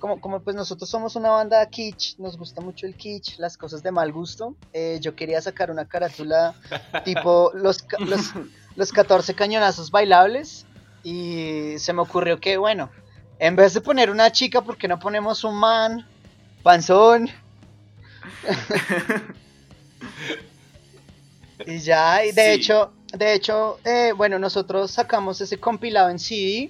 [0.02, 3.84] como, como pues nosotros somos una banda kitsch, nos gusta mucho el kitsch, las cosas
[3.84, 6.56] de mal gusto, eh, yo quería sacar una carátula
[7.06, 8.34] tipo los, los,
[8.76, 10.66] los 14 cañonazos bailables
[11.04, 12.90] y se me ocurrió que, bueno,
[13.42, 16.06] en vez de poner una chica, ¿por qué no ponemos un man,
[16.62, 17.28] panzón?
[21.66, 26.70] y ya, y de hecho, de hecho, eh, bueno, nosotros sacamos ese compilado en CD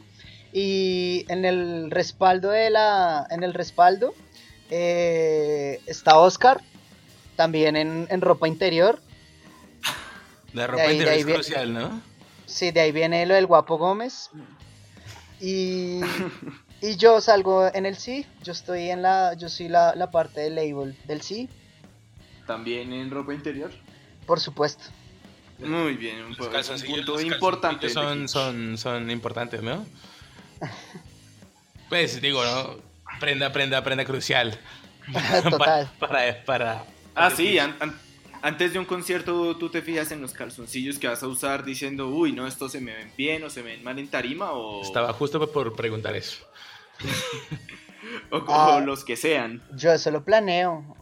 [0.53, 3.27] y en el respaldo de la.
[3.29, 4.15] En el respaldo
[4.69, 6.61] eh, está Oscar.
[7.35, 9.01] También en, ropa interior.
[10.53, 12.01] La ropa interior es crucial, ¿no?
[12.45, 14.29] Sí, de ahí viene lo del guapo Gómez.
[15.41, 16.01] Y,
[16.81, 18.25] y yo salgo en el sí.
[18.43, 19.33] Yo estoy en la.
[19.35, 21.47] Yo soy la, parte del label del sí.
[22.47, 23.71] ¿También en ropa interior?
[24.25, 24.85] Por supuesto.
[25.59, 27.87] Muy bien, un, punto importante.
[27.89, 29.85] Son, son, son importantes, ¿no?
[31.89, 32.77] pues digo, ¿no?
[33.19, 34.59] Prenda, prenda, prenda crucial.
[35.43, 35.91] Total.
[35.99, 37.57] para, para, Ah, sí,
[38.41, 42.07] antes de un concierto tú te fijas en los calzoncillos que vas a usar diciendo,
[42.07, 44.81] uy, no, esto se me ven bien o se me ven mal en tarima o...
[44.81, 46.37] Estaba justo por preguntar eso.
[48.31, 49.61] O, como ah, los que sean.
[49.75, 50.95] Yo eso lo planeo.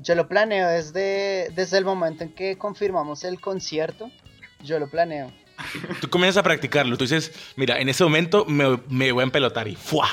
[0.00, 4.10] Yo lo planeo desde, desde el momento en que confirmamos el concierto.
[4.62, 5.30] Yo lo planeo.
[6.00, 6.96] Tú comienzas a practicarlo.
[6.96, 10.08] Tú dices, mira, en ese momento me, me voy a empelotar y ¡fua!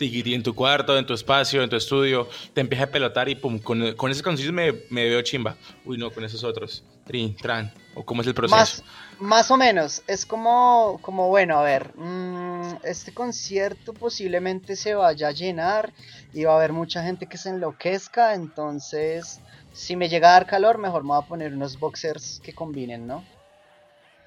[0.00, 3.58] en tu cuarto, en tu espacio, en tu estudio, te empieza a pelotar y pum,
[3.58, 5.56] con, con esos conciertos me, me, veo chimba.
[5.84, 6.84] Uy, no, con esos otros.
[7.04, 7.72] Trin, tran.
[7.94, 8.56] ¿O cómo es el proceso?
[8.56, 8.84] Más,
[9.20, 10.02] más o menos.
[10.06, 15.92] Es como, como bueno, a ver, mm, este concierto posiblemente se vaya a llenar
[16.32, 19.40] y va a haber mucha gente que se enloquezca, entonces
[19.72, 23.06] si me llega a dar calor, mejor me voy a poner unos boxers que combinen,
[23.06, 23.24] ¿no?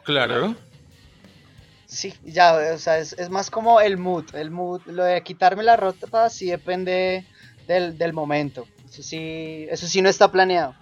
[0.04, 0.56] Claro.
[1.86, 5.64] Sí, ya, o sea, es, es, más como el mood, el mood, lo de quitarme
[5.64, 7.26] la ropa sí depende
[7.68, 8.66] del, del momento.
[8.90, 10.74] Eso sí, eso sí no está planeado.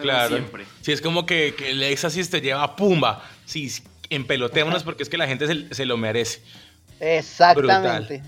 [0.00, 0.36] Claro.
[0.36, 0.64] Siempre.
[0.82, 3.28] Sí, es como que, que el éxtasis te lleva pumba.
[3.44, 3.70] Sí,
[4.08, 6.42] empelotémonos porque es que la gente se, se lo merece.
[7.00, 8.22] Exactamente.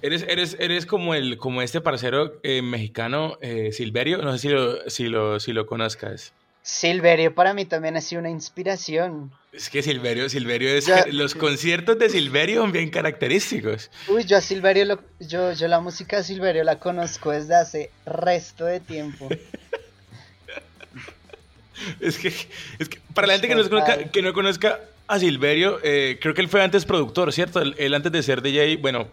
[0.00, 4.18] Eres, eres, eres como el, como este parcero eh, mexicano, eh, Silverio.
[4.18, 6.32] No sé si lo, si lo, si lo conozcas.
[6.62, 9.32] Silverio para mí también ha sido una inspiración.
[9.52, 13.90] Es que Silverio, Silverio es los conciertos de Silverio son bien característicos.
[14.08, 18.66] Uy, yo a Silverio yo, yo la música de Silverio la conozco desde hace resto
[18.66, 19.28] de tiempo.
[22.00, 22.28] es, que,
[22.78, 26.34] es que para la gente que no, conozca, que no conozca a Silverio, eh, creo
[26.34, 27.60] que él fue antes productor, ¿cierto?
[27.60, 29.08] Él, antes de ser DJ, bueno,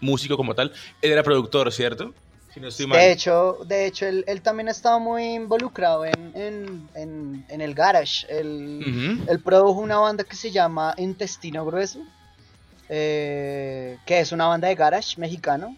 [0.00, 2.12] músico como tal, él era productor, ¿cierto?
[2.56, 6.88] De hecho, de hecho él, también ha estado muy involucrado en,
[7.48, 8.26] el garage.
[8.30, 12.00] Él, produjo una banda que se llama Intestino Grueso,
[12.88, 15.76] eh, que es una banda de garage mexicano.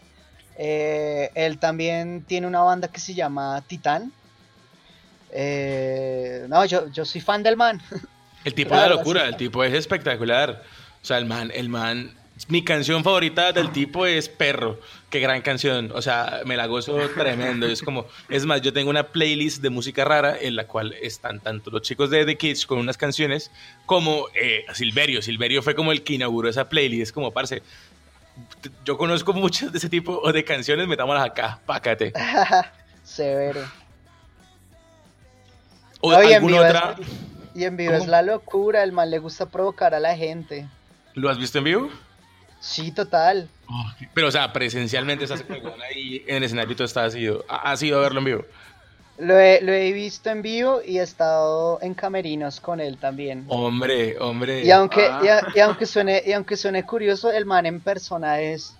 [0.56, 4.12] Eh, él también tiene una banda que se llama Titán.
[5.30, 7.80] Eh, no, yo, yo soy fan del man.
[8.44, 10.62] El tipo de locura, el tipo es espectacular.
[11.02, 14.78] O sea, el man, el man mi canción favorita del tipo es Perro.
[15.10, 15.90] Qué gran canción.
[15.94, 17.66] O sea, me la gozo tremendo.
[17.66, 21.40] Es como, es más, yo tengo una playlist de música rara en la cual están
[21.40, 23.50] tanto los chicos de The Kids con unas canciones
[23.86, 25.20] como eh, Silverio.
[25.20, 27.02] Silverio fue como el que inauguró esa playlist.
[27.02, 27.62] Es como, parce,
[28.84, 32.12] yo conozco muchas de ese tipo de canciones, metámoslas acá, pácate.
[33.02, 33.62] Severo.
[36.00, 36.96] O alguna otra.
[37.54, 40.68] y en vivo es la locura, el mal le gusta provocar a la gente.
[41.14, 41.90] ¿Lo has visto en vivo?
[42.60, 43.48] Sí, total.
[44.14, 45.44] pero, o sea, presencialmente estás
[45.88, 48.44] ahí en el escenario y tú estás ido, has ido a verlo en vivo.
[49.18, 53.44] Lo he, lo he, visto en vivo y he estado en camerinos con él también.
[53.48, 54.64] Hombre, hombre.
[54.64, 55.48] Y aunque, ah.
[55.54, 58.76] y, aunque suene, y aunque suene curioso, el man en persona es,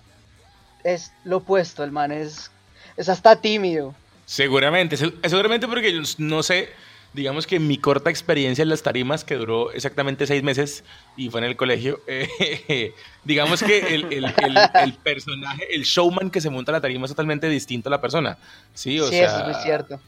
[0.85, 2.51] es lo opuesto, el man es,
[2.95, 3.93] es hasta tímido.
[4.25, 6.69] Seguramente, seguramente porque yo no sé,
[7.13, 10.83] digamos que mi corta experiencia en las tarimas, que duró exactamente seis meses
[11.17, 12.93] y fue en el colegio, eh,
[13.23, 17.11] digamos que el, el, el, personaje, el showman que se monta en la tarima es
[17.11, 18.37] totalmente distinto a la persona.
[18.73, 19.99] Sí, o sí eso es muy cierto.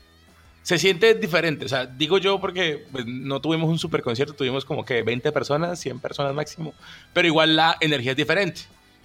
[0.64, 4.64] Se siente diferente, o sea, digo yo porque pues, no tuvimos un super concierto, tuvimos
[4.64, 6.76] como que 20 personas, 100 personas máximo,
[7.14, 8.62] pero igual la energía es diferente,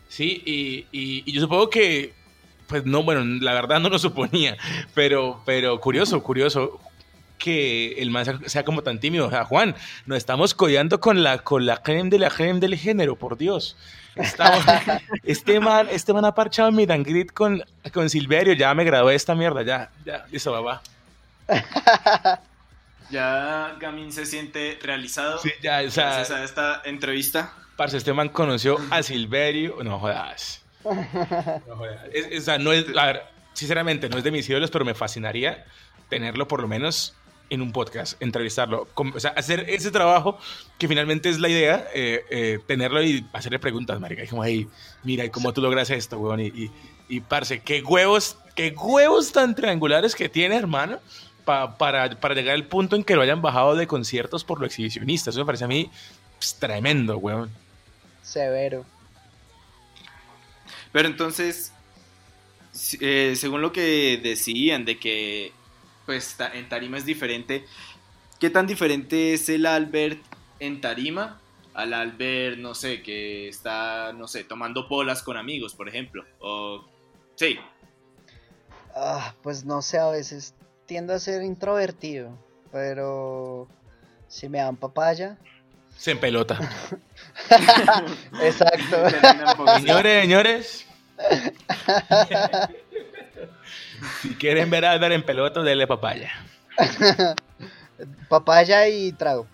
[0.07, 0.43] ¿sí?
[0.45, 2.13] Y, y, y yo supongo que
[2.67, 4.57] pues no, bueno, la verdad no lo suponía,
[4.95, 6.81] pero, pero curioso, curioso
[7.39, 9.27] que el man sea, como tan tímido.
[9.27, 9.75] O sea, Juan,
[10.07, 13.77] nos estamos codeando con la, con la creme de la creme del género, por Dios.
[15.25, 18.55] este, man, este man ha parchado mi dangrit con, con Silverio.
[18.55, 20.83] Ya me gradué de esta mierda, ya, ya, listo, va,
[23.11, 25.39] ya Gamin se siente realizado.
[25.39, 27.53] Sí, ya, o sea, gracias a esta entrevista.
[27.77, 29.77] Parce, este man conoció a Silverio.
[29.85, 30.63] No jodas.
[30.83, 32.01] No jodas.
[32.37, 33.23] o sea, no es, a ver,
[33.53, 35.67] sinceramente, no es de mis ídolos, pero me fascinaría
[36.09, 37.15] tenerlo por lo menos
[37.51, 40.39] en un podcast, entrevistarlo, o sea, hacer ese trabajo
[40.79, 44.69] que finalmente es la idea, eh, eh, tenerlo y hacerle preguntas, marica, y como, ahí,
[45.05, 46.41] mira, ¿y cómo tú logras esto, weón?
[46.41, 46.71] Y, y,
[47.09, 50.99] y, parce, qué huevos, qué huevos tan triangulares que tiene, hermano,
[51.45, 55.31] para, para llegar al punto en que lo hayan bajado de conciertos por lo exhibicionista.
[55.31, 55.89] Eso me parece a mí
[56.39, 57.51] pues, tremendo, weón.
[58.23, 58.85] Severo.
[60.93, 61.73] Pero entonces,
[63.01, 65.53] eh, según lo que decían de que
[66.07, 67.67] pues en tarima es diferente.
[68.39, 70.23] ¿Qué tan diferente es el Albert
[70.61, 71.41] en tarima
[71.75, 76.25] al Albert, no sé, que está, no sé, tomando polas con amigos, por ejemplo?
[76.39, 76.83] O,
[77.35, 77.59] sí.
[78.95, 80.55] Ah, pues no sé, a veces
[80.87, 82.33] tiendo a ser introvertido,
[82.73, 83.69] pero
[84.29, 85.37] si me dan papaya.
[85.99, 86.59] Se empelota.
[88.43, 89.77] Exacto.
[89.77, 90.87] señores, señores.
[94.23, 96.31] si quieren ver a Albert en pelota, denle papaya.
[98.29, 99.47] papaya y trago.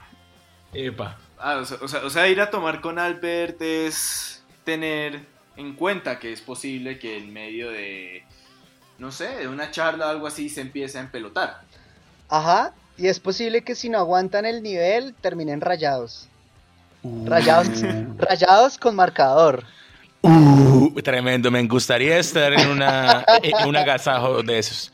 [0.72, 1.18] Epa.
[1.38, 5.26] Ah, o, sea, o, sea, ir a tomar con Albert es tener
[5.56, 8.24] en cuenta que es posible que en medio de,
[8.98, 11.60] no sé, de una charla o algo así se empiece a empelotar.
[12.28, 16.28] Ajá, y es posible que si no aguantan el nivel terminen rayados.
[17.02, 17.26] Uh.
[17.26, 17.68] Rayados,
[18.18, 19.64] rayados con marcador.
[20.22, 24.92] Uh, tremendo, me gustaría estar en, una, en un agasajo de esos.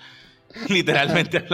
[0.68, 1.45] Literalmente.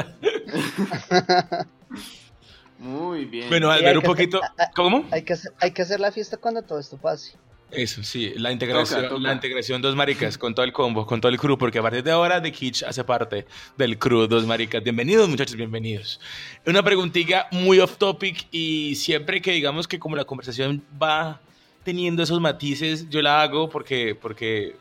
[2.79, 3.49] Muy bien.
[3.49, 4.41] Bueno, al ver un poquito.
[4.77, 5.05] ¿Cómo?
[5.11, 7.37] Hay que, hacer, hay que hacer la fiesta cuando todo esto pase.
[7.71, 11.39] Eso, sí, la integración, la integración dos maricas con todo el combo, con todo el
[11.39, 13.47] crew, porque a partir de ahora The Kitsch hace parte
[13.77, 14.81] del crew dos maricas.
[14.85, 16.21] Bienvenidos muchachos, bienvenidos.
[16.67, 21.41] Una preguntita muy off topic y siempre que digamos que como la conversación va
[21.85, 24.77] teniendo esos matices, yo la hago porque, porque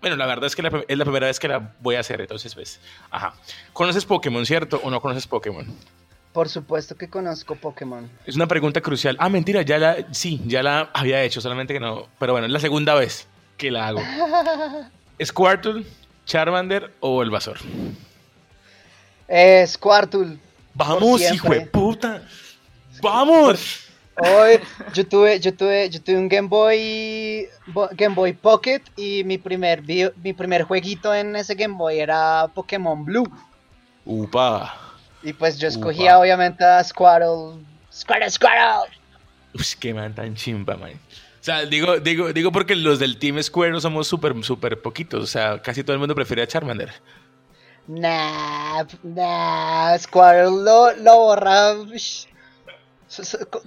[0.00, 2.54] bueno, la verdad es que es la primera vez que la voy a hacer, entonces
[2.54, 2.80] pues,
[3.10, 3.34] ajá.
[3.72, 4.80] ¿Conoces Pokémon, cierto?
[4.82, 5.66] ¿O no conoces Pokémon?
[6.32, 8.08] Por supuesto que conozco Pokémon.
[8.24, 9.16] Es una pregunta crucial.
[9.18, 12.06] Ah, mentira, ya la, sí, ya la había hecho, solamente que no.
[12.18, 13.26] Pero bueno, es la segunda vez
[13.56, 14.00] que la hago.
[15.24, 15.84] ¿Squirtle,
[16.26, 17.58] Charmander o Bulbasaur?
[19.26, 20.38] Eh, Squirtle.
[20.74, 22.22] Vamos, hijo de puta.
[23.02, 23.87] Vamos.
[24.18, 24.60] Hoy
[24.92, 27.48] yo tuve, yo tuve, yo tuve un Game Boy,
[27.92, 29.82] Game Boy Pocket y mi primer
[30.22, 33.30] mi primer jueguito en ese Game Boy era Pokémon Blue.
[34.04, 34.74] Upa.
[35.22, 37.64] Y pues yo escogía obviamente a Squirtle.
[37.92, 38.98] Squirtle, Squirtle.
[39.54, 40.92] Uy, qué man tan chimba, man.
[40.92, 45.22] O sea, digo, digo, digo porque los del Team Square somos súper, súper poquitos.
[45.22, 46.92] O sea, casi todo el mundo prefiere a Charmander.
[47.86, 51.74] Nah, nah, Squirtle lo, lo borra.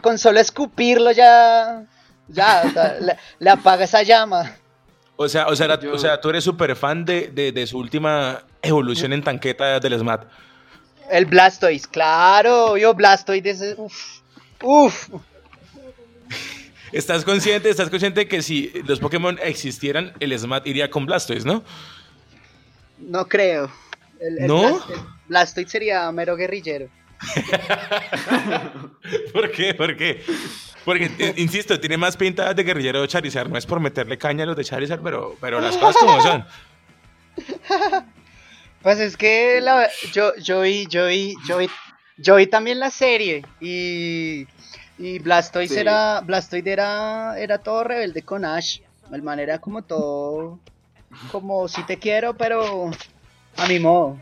[0.01, 1.85] Con solo escupirlo ya.
[2.27, 2.97] Ya, o sea,
[3.39, 4.55] le, apaga esa llama.
[5.15, 8.43] O sea, o sea, o sea tú eres súper fan de, de, de, su última
[8.61, 10.25] evolución en tanqueta del SMAT.
[11.09, 14.21] El Blastoise, claro, yo Blastoise, uff,
[14.63, 15.09] uff.
[16.91, 21.63] ¿Estás consciente, estás consciente que si los Pokémon existieran, el Smat iría con Blastoise, ¿no?
[22.99, 23.71] No creo.
[24.41, 24.81] ¿No?
[25.27, 26.89] Blastoise, sería mero guerrillero.
[29.33, 29.73] ¿Por qué?
[29.73, 30.23] ¿Por qué?
[30.83, 33.49] Porque, insisto, tiene más pinta de guerrillero de Charizard.
[33.49, 36.45] No es por meterle caña a los de Charizard, pero, pero las cosas como son.
[38.81, 39.63] Pues es que
[40.11, 41.69] yo, yo, vi, yo, vi, yo, vi,
[42.17, 44.47] yo vi también la serie y,
[44.97, 48.79] y Blastoise, era, Blastoise era, era todo rebelde con Ash.
[49.11, 50.57] El man era como todo,
[51.31, 52.89] como si te quiero, pero
[53.57, 54.17] a mi modo.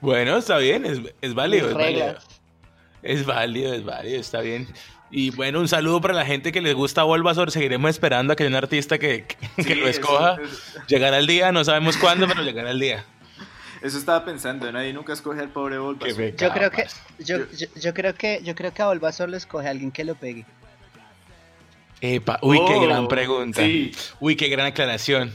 [0.00, 2.16] Bueno, está bien, es, es válido, es válido.
[3.02, 4.68] Es válido, es válido, está bien.
[5.10, 7.50] Y bueno, un saludo para la gente que les gusta Bulbasaur.
[7.50, 9.26] Seguiremos esperando a que haya un artista que,
[9.56, 10.36] que, lo escoja.
[10.86, 13.04] Llegará el día, no sabemos cuándo, pero llegará el día.
[13.82, 16.36] Eso estaba pensando, nadie nunca escoge al pobre Bulbasaur.
[16.36, 16.86] Yo creo que
[17.18, 17.38] yo,
[17.76, 20.44] yo, creo que yo creo que a Bulbasaur lo escoge alguien que lo pegue.
[22.02, 23.62] Epa, uy, qué oh, gran pregunta.
[24.20, 25.32] Uy, qué gran aclaración.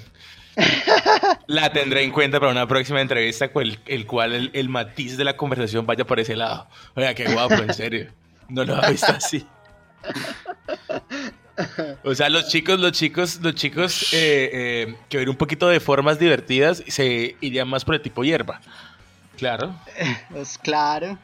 [1.48, 5.36] La tendré en cuenta para una próxima entrevista con el, cual el, matiz de la
[5.36, 6.68] conversación vaya por ese lado.
[6.96, 8.12] Oiga, qué guapo, en serio.
[8.50, 9.46] No lo ha visto así.
[12.04, 15.80] O sea, los chicos, los chicos, los chicos eh, eh, que ven un poquito de
[15.80, 18.60] formas divertidas se irían más por el tipo hierba.
[19.38, 19.76] Claro.
[20.32, 21.18] Pues claro.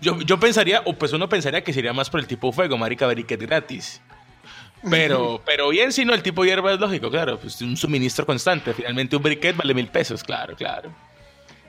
[0.00, 3.06] Yo, yo pensaría, o pues uno pensaría que sería más por el tipo fuego, marica,
[3.08, 4.00] briquet gratis.
[4.88, 7.38] Pero, pero bien, si no, el tipo hierba es lógico, claro.
[7.38, 8.72] Pues un suministro constante.
[8.72, 10.90] Finalmente un briquet vale mil pesos, claro, claro.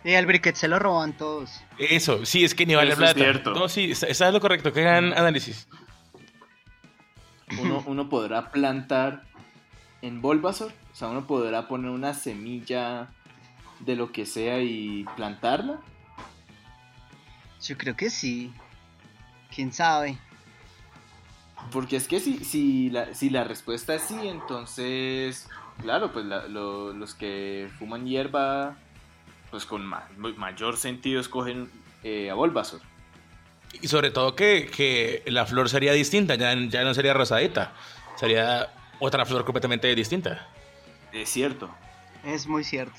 [0.03, 1.61] Y el briquet se lo roban todos.
[1.77, 3.51] Eso, sí, es que ni vale plata.
[3.51, 4.71] No, sí, eso es lo correcto.
[4.71, 5.67] Que hagan análisis
[7.85, 9.23] uno, podrá plantar
[10.01, 13.09] en Bulbasaur, o sea, uno podrá poner una semilla
[13.79, 15.79] de lo que sea y plantarla.
[17.61, 18.53] Yo creo que sí.
[19.53, 20.17] ¿Quién sabe?
[21.71, 25.47] Porque es que si, si, la, si la respuesta es sí, entonces,
[25.81, 28.75] claro, pues los que fuman hierba,
[29.51, 31.69] pues con mayor sentido escogen
[32.03, 32.81] eh, a Bulbasaur.
[33.81, 37.73] Y sobre todo que, la flor sería distinta, ya, ya no sería rosadita,
[38.15, 40.47] sería otra flor completamente distinta.
[41.13, 41.69] Es cierto.
[42.23, 42.95] Es muy cierto.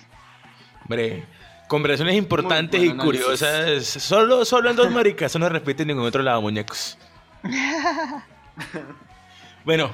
[0.82, 1.24] Hombre,
[1.68, 3.84] conversaciones importantes y curiosas.
[3.84, 6.98] Solo, solo en dos maricas, no repite en ningún otro lado, muñecos.
[9.64, 9.90] bueno,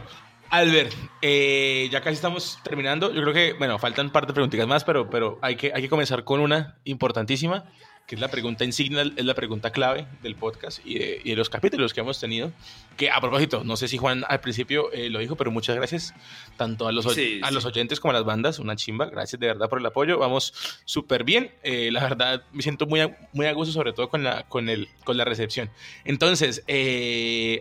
[0.50, 0.92] Albert,
[1.22, 3.12] eh, ya casi estamos terminando.
[3.12, 5.82] Yo creo que, bueno, faltan un par de preguntitas más, pero, pero hay, que, hay
[5.82, 7.64] que comenzar con una importantísima.
[8.06, 11.92] que es la pregunta insignia, es la pregunta clave del podcast y de, los capítulos
[11.92, 12.52] que hemos tenido.
[12.96, 16.14] Que a propósito, no sé si Juan al principio eh, lo dijo, pero muchas gracias
[16.56, 17.06] tanto a los,
[17.42, 18.60] a los oyentes como a las bandas.
[18.60, 20.18] Una chimba, gracias de verdad por el apoyo.
[20.18, 20.54] Vamos
[20.84, 21.50] súper bien.
[21.64, 24.68] Eh, la verdad, me siento muy a, muy a gusto, sobre todo con la, con
[24.68, 25.70] el, con la recepción.
[26.04, 26.62] Entonces,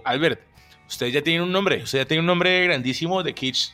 [0.06, 0.55] Albert,
[0.88, 3.72] usted ya tiene un nombre, usted ya tiene un nombre grandísimo de Kitsch.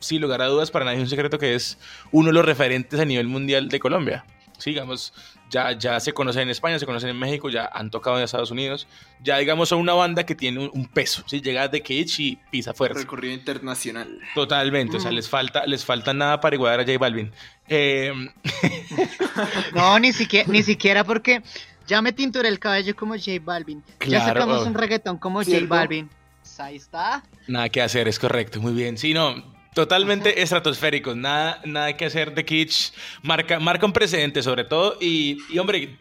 [0.00, 1.76] Sin lugar a dudas, para nadie es un secreto que es
[2.12, 4.24] uno de los referentes a nivel mundial de Colombia.
[4.58, 5.12] Sigamos,
[5.50, 8.50] ya, ya se conocen en España, se conocen en México, ya han tocado en Estados
[8.50, 8.86] Unidos.
[9.22, 11.22] Ya, digamos, son una banda que tiene un, peso.
[11.26, 11.40] ¿sí?
[11.40, 12.98] Llega de Cage y pisa fuerte.
[12.98, 14.18] Recorrido internacional.
[14.34, 17.32] Totalmente, o sea, les falta, les falta nada para igualar a J Balvin.
[17.68, 18.12] Eh,
[19.74, 21.42] no, ni siquiera, ni siquiera porque
[21.86, 23.82] ya me tinturé el cabello como J Balvin.
[24.06, 26.10] ya sacamos un reggaetón como J Balvin.
[26.58, 27.22] Pues ahí está.
[27.46, 28.98] Nada que hacer, es correcto, muy bien.
[28.98, 29.44] Sí, no,
[29.74, 32.92] Totalmente estratosféricos, nada, nada que hacer de Kitsch.
[33.22, 34.96] Marca, marca un precedente sobre todo.
[35.00, 35.96] Y, hombre,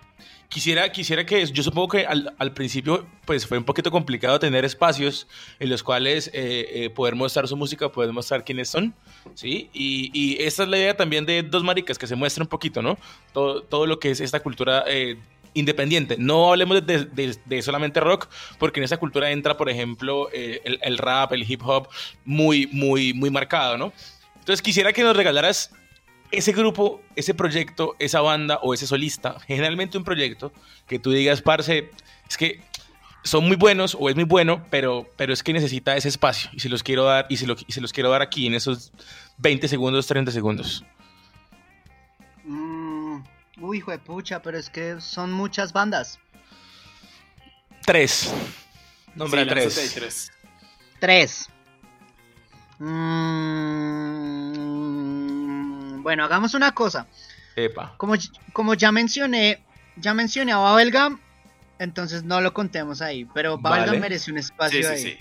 [0.49, 5.27] quisiera, quisiera que, yo supongo que al, principio pues fue un poquito complicado tener espacios
[5.59, 8.95] en los cuales eh, eh, poder mostrar su música, poder mostrar quiénes son,
[9.35, 9.69] ¿sí?
[9.73, 12.81] Y, y, esta es la idea también de Dos Maricas, que se muestre un poquito,
[12.81, 12.97] ¿no?
[13.31, 15.17] Todo, todo lo que es esta cultura eh,
[15.57, 16.15] independiente.
[16.17, 18.27] No hablemos de, solamente rock,
[18.59, 21.89] porque en esa cultura entra, por ejemplo, eh, el, rap, el hip hop,
[22.25, 23.93] muy, muy, muy marcado, ¿no?
[24.39, 25.71] Entonces quisiera que nos regalaras
[26.31, 30.51] ese grupo, ese proyecto, esa banda o ese solista, generalmente un proyecto
[30.87, 31.89] que tú digas, parce,
[32.27, 32.61] es que
[33.23, 36.59] son muy buenos o es muy bueno, pero, pero es que necesita ese espacio y
[36.59, 37.45] se los quiero dar y se,
[37.81, 38.91] los quiero dar aquí en esos
[39.37, 40.85] 20 segundos, 30 segundos.
[43.59, 46.19] Uy, hijo de pucha, pero es que son muchas bandas.
[47.85, 48.33] Tres.
[49.15, 49.93] Nombre tres.
[49.95, 50.31] tres.
[50.99, 51.49] Tres.
[52.79, 53.23] Mm,
[56.03, 57.07] bueno, hagamos una cosa.
[57.55, 57.95] Epa.
[57.97, 58.13] Como,
[58.53, 59.63] como ya mencioné,
[59.95, 61.19] ya mencioné a Babelgam,
[61.79, 63.25] entonces no lo contemos ahí.
[63.33, 65.17] Pero Babelgam merece un espacio ahí.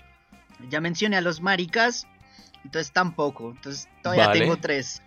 [0.68, 2.06] Ya mencioné a los maricas,
[2.64, 3.52] entonces tampoco.
[3.52, 5.00] Entonces todavía tengo tres.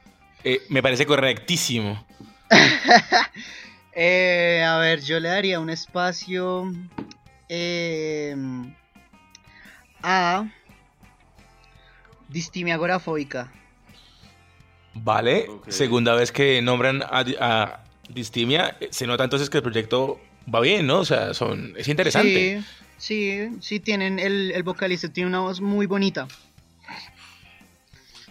[0.44, 2.04] Eh, me parece correctísimo.
[4.02, 6.72] Eh, a ver, yo le daría un espacio
[7.50, 8.74] em,
[10.02, 10.48] a
[12.30, 13.52] distimia agorafóbica.
[14.94, 20.20] Vale, segunda vez que nombran a, distimia, se nota entonces que el proyecto
[20.54, 21.00] va bien, ¿no?
[21.00, 22.64] O sea, son, es interesante.
[22.98, 26.28] Sí, sí, sí tienen, el, vocalista tiene una voz muy bonita.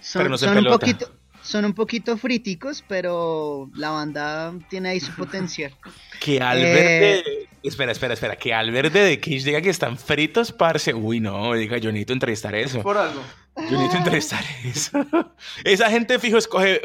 [0.00, 1.12] Son, no son un poquito,
[1.48, 5.74] son un poquito fríticos, pero la banda tiene ahí su potencial.
[6.20, 8.34] Que Albert eh, Espera, espera, espera.
[8.36, 10.92] Que Albert de Kish diga que están fritos, parce.
[10.92, 12.82] Uy, no, diga, yo necesito entrevistar eso.
[12.82, 13.22] Por algo.
[13.56, 15.06] Yo necesito entrevistar eso.
[15.64, 16.80] Esa gente fijo escoge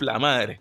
[0.00, 0.60] la madre.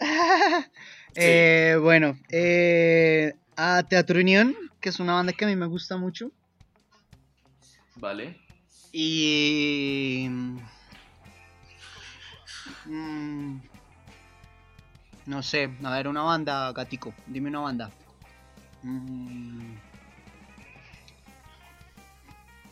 [1.14, 5.96] eh, bueno, eh, a Teatro Unión, que es una banda que a mí me gusta
[5.96, 6.32] mucho.
[7.94, 8.36] Vale.
[8.92, 10.28] Y
[12.86, 13.58] Mm,
[15.26, 17.14] no sé, a ver, una banda, gatico.
[17.26, 17.90] Dime una banda.
[18.82, 19.74] Mm,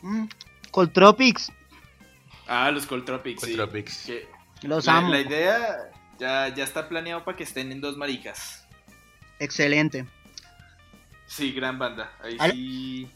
[0.01, 0.27] mm,
[0.71, 1.51] Coltropics.
[2.47, 3.41] Ah, los Coltropics.
[3.41, 4.11] Coltropics.
[4.63, 5.09] los amo.
[5.09, 8.67] La idea ya, ya está planeado para que estén en dos maricas.
[9.39, 10.05] Excelente.
[11.25, 12.11] Sí, gran banda.
[12.21, 13.09] Ahí sí.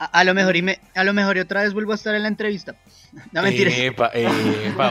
[0.00, 2.22] A, lo mejor y me, a lo mejor y otra vez vuelvo a estar en
[2.22, 2.74] la entrevista.
[3.32, 3.70] No mentira.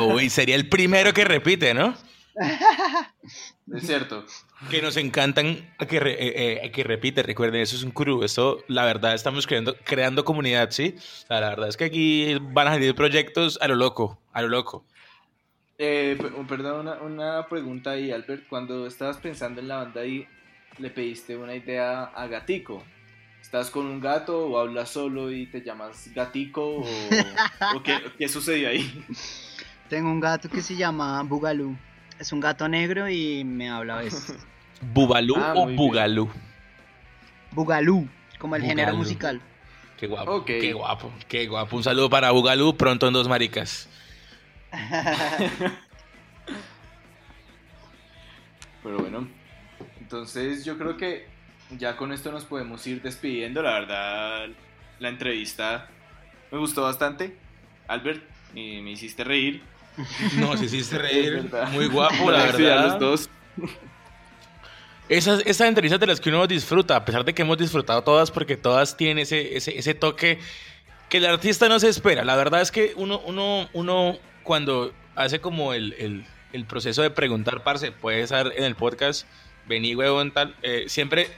[0.02, 1.96] uy, sería el primero que repite, ¿no?
[3.74, 4.26] Es cierto.
[4.70, 8.84] Que nos encantan que, eh, eh, que repite, recuerden, eso es un crew, eso la
[8.84, 10.96] verdad estamos creando, creando comunidad, ¿sí?
[11.30, 14.86] la verdad es que aquí van a salir proyectos a lo loco, a lo loco.
[15.78, 20.28] Eh, perdón, una, una, pregunta ahí, Albert, cuando estabas pensando en la banda ahí,
[20.78, 22.84] le pediste una idea a Gatico,
[23.42, 26.82] ¿Estás con un gato o hablas solo y te llamas gatico?
[26.82, 26.86] ¿O,
[28.18, 29.06] qué, sucedió ahí?
[29.90, 31.76] Tengo un gato que se llama Bugalú.
[32.20, 34.38] Es un gato negro y me habla a veces.
[34.94, 36.30] ¿Bubalú ah, o Bugalú?
[37.52, 39.42] Bugalú, como el género musical.
[39.98, 41.76] Qué guapo, qué guapo, qué guapo.
[41.76, 43.90] Un saludo para Bugalú, pronto en Dos Maricas.
[48.84, 49.28] Pero bueno,
[50.00, 51.28] entonces yo creo que
[51.78, 53.62] ya con esto nos podemos ir despidiendo.
[53.62, 54.48] La verdad,
[55.00, 55.88] la entrevista
[56.52, 57.36] me gustó bastante.
[57.88, 59.62] Albert, me, hiciste reír.
[60.38, 61.50] No, se hiciste reír.
[61.72, 62.86] Muy guapo, la verdad.
[62.86, 63.30] los dos.
[65.10, 68.32] Esas, esas entrevistas de las que uno disfruta, a pesar de que hemos disfrutado todas,
[68.32, 70.40] porque todas tienen ese, ese, toque
[71.10, 72.24] que el artista no se espera.
[72.24, 77.64] La verdad es que uno, uno, uno cuando hace como el, el proceso de preguntar,
[77.64, 79.28] parce, puede estar en el podcast,
[79.70, 80.54] vení, huevón, tal.
[80.62, 81.30] Eh, siempre,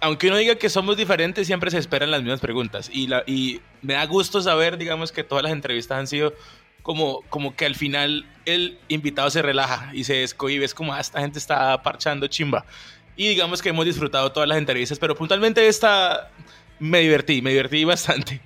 [0.00, 2.90] aunque uno diga que somos diferentes, siempre se esperan las mismas preguntas.
[2.92, 6.34] Y, la, y me da gusto saber, digamos, que todas las entrevistas han sido
[6.82, 10.64] como, como que al final el invitado se relaja y se descohibe.
[10.64, 12.66] Es como, ah, esta gente está parchando chimba.
[13.16, 16.30] Y digamos que hemos disfrutado todas las entrevistas, pero puntualmente esta
[16.78, 18.42] me divertí, me divertí bastante.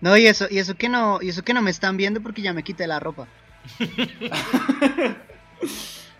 [0.00, 2.42] No, y eso, y eso que no, y eso que no me están viendo porque
[2.42, 3.26] ya me quité la ropa.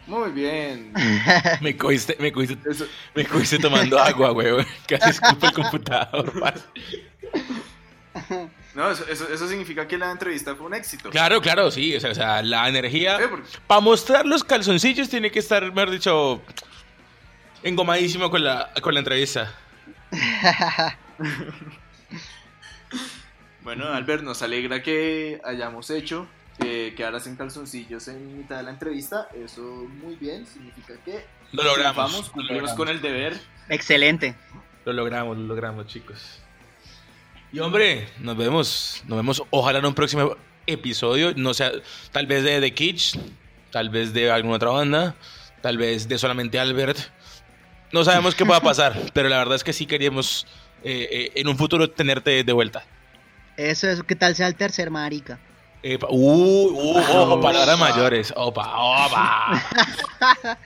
[0.07, 0.93] Muy bien.
[1.61, 2.59] me cogiste, me cogiste,
[3.15, 4.67] me cogiste tomando agua, weón.
[4.89, 6.33] Casi escupo el computador.
[8.75, 11.11] No, eso, eso, significa que la entrevista fue un éxito.
[11.11, 11.95] Claro, claro, sí.
[11.97, 13.19] O sea, la energía.
[13.67, 16.43] Para mostrar los calzoncillos tiene que estar, mejor dicho,
[17.63, 19.55] engomadísimo con la, con la entrevista.
[23.63, 26.29] bueno, Albert, nos alegra que hayamos hecho
[26.59, 29.29] que quedaras en calzoncillos en mitad de la entrevista.
[29.35, 32.31] Eso muy bien, significa que lo logramos.
[32.31, 33.39] cumplimos con el deber.
[33.69, 34.35] Excelente.
[34.85, 36.41] Lo logramos, lo logramos, chicos.
[37.53, 40.37] Y hombre, nos vemos, nos vemos ojalá en un próximo
[40.67, 41.71] episodio, no sea,
[42.11, 43.17] tal vez de The Kitsch,
[43.71, 45.15] tal vez de alguna otra banda,
[45.61, 46.99] tal vez de solamente Albert.
[47.93, 50.47] No sabemos qué pueda pasar, pero la verdad es que sí queríamos
[50.83, 52.85] eh, eh, en un futuro tenerte de vuelta.
[53.57, 55.39] Eso, eso, ¿qué tal sea el tercer marica?
[55.85, 58.33] Uh, uh, ojo, palabras mayores.
[58.37, 59.63] Opa, opa.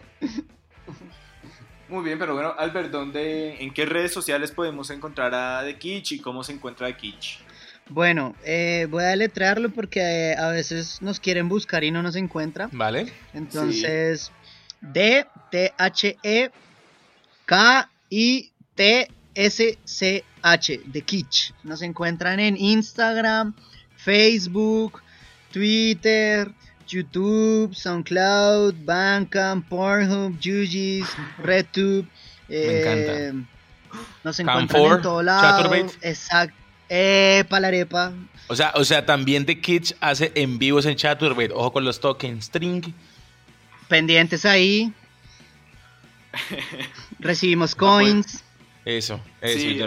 [1.88, 6.12] Muy bien, pero bueno, Albert, ¿dónde, ¿en qué redes sociales podemos encontrar a The Kitsch
[6.12, 7.38] y cómo se encuentra The Kitsch?
[7.88, 12.68] Bueno, eh, voy a deletrearlo porque a veces nos quieren buscar y no nos encuentra.
[12.72, 13.10] Vale.
[13.32, 14.30] Entonces,
[14.82, 16.50] D, T, H, E,
[17.46, 21.52] K, I, T, S, C, H, The Kitsch.
[21.64, 23.54] Nos encuentran en Instagram,
[23.96, 25.02] Facebook,
[25.59, 26.52] Twitter,
[26.86, 31.04] YouTube, SoundCloud, Bandcamp, Pornhub, Jujis,
[31.38, 32.06] RedTube.
[32.48, 33.18] Me encanta.
[33.18, 33.32] Eh,
[34.22, 35.74] nos encuentran en todo lado.
[36.02, 36.54] Exacto.
[36.88, 38.12] Eh, palarepa.
[38.46, 41.52] O sea, o sea, también The Kids hace en vivos en Chaturbate.
[41.52, 42.44] Ojo con los tokens.
[42.44, 42.94] String.
[43.88, 44.92] Pendientes ahí.
[47.18, 48.44] Recibimos coins.
[48.84, 49.80] Eso, eso, sí,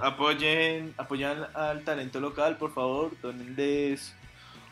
[0.00, 3.10] apoyen, apoyen al talento local, por favor.
[3.20, 4.14] Donenles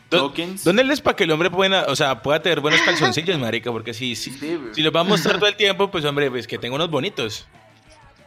[0.09, 0.65] tokens.
[0.65, 4.15] les para que el hombre pueda, o sea, pueda tener buenos calzoncillos, marica, porque si,
[4.15, 6.89] si, si los va a mostrar todo el tiempo, pues hombre, pues que tenga unos
[6.89, 7.47] bonitos.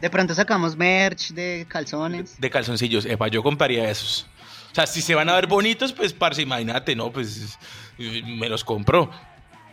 [0.01, 2.41] De pronto sacamos merch de calzones.
[2.41, 4.27] De calzoncillos, epa, yo compraría esos.
[4.73, 7.13] O sea, si se van a ver bonitos, pues parce, imagínate, ¿no?
[7.13, 7.59] Pues
[7.99, 9.11] me los compro.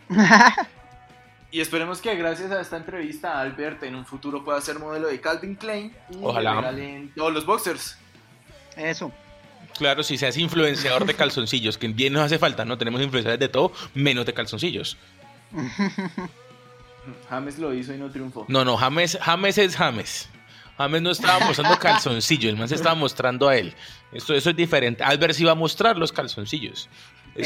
[1.50, 5.20] y esperemos que gracias a esta entrevista Albert en un futuro pueda ser modelo de
[5.20, 6.72] Calvin Klein y Ojalá.
[7.16, 7.96] todos los boxers.
[8.76, 9.10] Eso.
[9.78, 12.76] Claro, si seas influenciador de calzoncillos, que bien nos hace falta, ¿no?
[12.76, 14.96] Tenemos influenciadores de todo, menos de calzoncillos.
[17.28, 18.44] James lo hizo y no triunfó.
[18.48, 20.28] No, no, James, James es James.
[20.76, 23.74] James no estaba mostrando calzoncillos, el man se estaba mostrando a él.
[24.12, 25.04] Esto, eso es diferente.
[25.04, 26.88] Albert sí iba a mostrar los calzoncillos.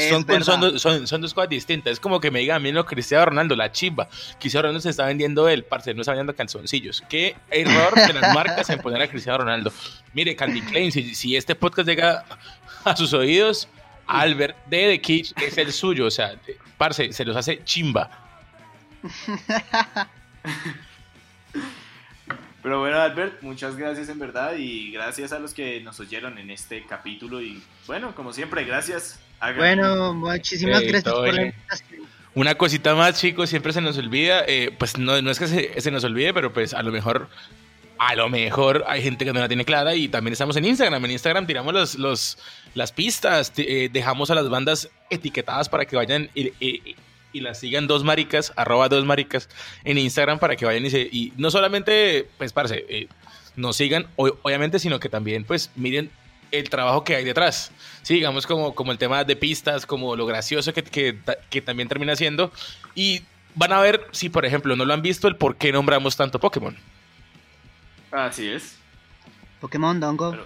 [0.09, 1.93] Son, son, son, dos cosas distintas.
[1.93, 4.07] Es como que me diga a mí no Cristiano Ronaldo, la chimba.
[4.39, 7.03] Cristiano Ronaldo se está vendiendo él, parce, no está vendiendo calzoncillos.
[7.07, 9.71] Qué error de las marcas en poner a Cristiano Ronaldo.
[10.13, 12.25] Mire, Candy Klein, si, este podcast llega
[12.83, 13.67] a sus oídos,
[14.07, 16.07] Albert de The Kitsch es el suyo.
[16.07, 16.35] O sea,
[16.77, 18.09] parce, se los hace chimba.
[22.65, 26.49] Pero bueno, Albert, muchas gracias en verdad y gracias a los que nos oyeron en
[26.49, 29.19] este capítulo y bueno, como siempre, gracias.
[29.55, 32.01] Bueno, muchísimas gracias por la invitación.
[32.33, 35.45] Una cosita más, chicos, siempre se nos olvida, eh, pues no, no es que
[35.79, 37.29] se, nos olvide, pero pues a lo mejor
[37.99, 41.05] a lo mejor hay gente que no la tiene clara y también estamos en Instagram.
[41.05, 42.39] En Instagram tiramos los, los
[42.73, 46.95] las pistas, eh, dejamos a las bandas etiquetadas para que vayan y,
[47.35, 49.49] y las sigan dos maricas, arroba dos maricas
[49.83, 53.09] en Instagram para que vayan y, se, y no solamente, pues, parce, eh,
[53.57, 56.09] nos sigan, obviamente, sino que también, pues, miren
[56.51, 57.73] el trabajo que hay detrás.
[58.03, 62.15] Sí, digamos como, como el tema de pistas, como lo gracioso que, que, también termina
[62.15, 62.53] siendo.
[62.95, 63.23] Y
[63.53, 66.39] van a ver, si por ejemplo no lo han visto, el por qué nombramos tanto
[66.39, 66.77] Pokémon.
[68.11, 68.77] Así es.
[69.59, 70.37] Pokémon Dongo.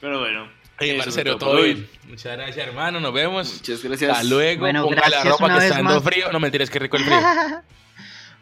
[0.00, 0.48] Pero bueno,
[0.78, 1.00] Hey,
[1.38, 1.88] todo bien.
[2.08, 3.00] Muchas gracias, hermano.
[3.00, 3.52] Nos vemos.
[3.54, 4.10] Muchas gracias.
[4.10, 4.60] Hasta luego.
[4.60, 6.32] Bueno, Ponga la ropa que está dando frío.
[6.32, 7.18] No me tires que rico el frío.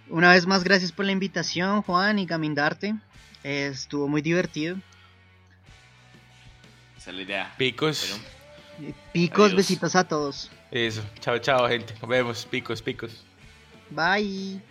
[0.09, 2.95] una vez más, gracias por la invitación, Juan y Camindarte.
[3.43, 4.77] estuvo muy divertido.
[6.97, 7.55] Esa la idea.
[7.59, 8.19] Picos.
[9.13, 10.51] Picos, besitos a todos.
[10.71, 11.03] Eso.
[11.21, 11.95] Chao, chao, gente.
[12.01, 12.47] Nos vemos.
[12.47, 13.25] Picos, picos.
[13.91, 14.63] Bye.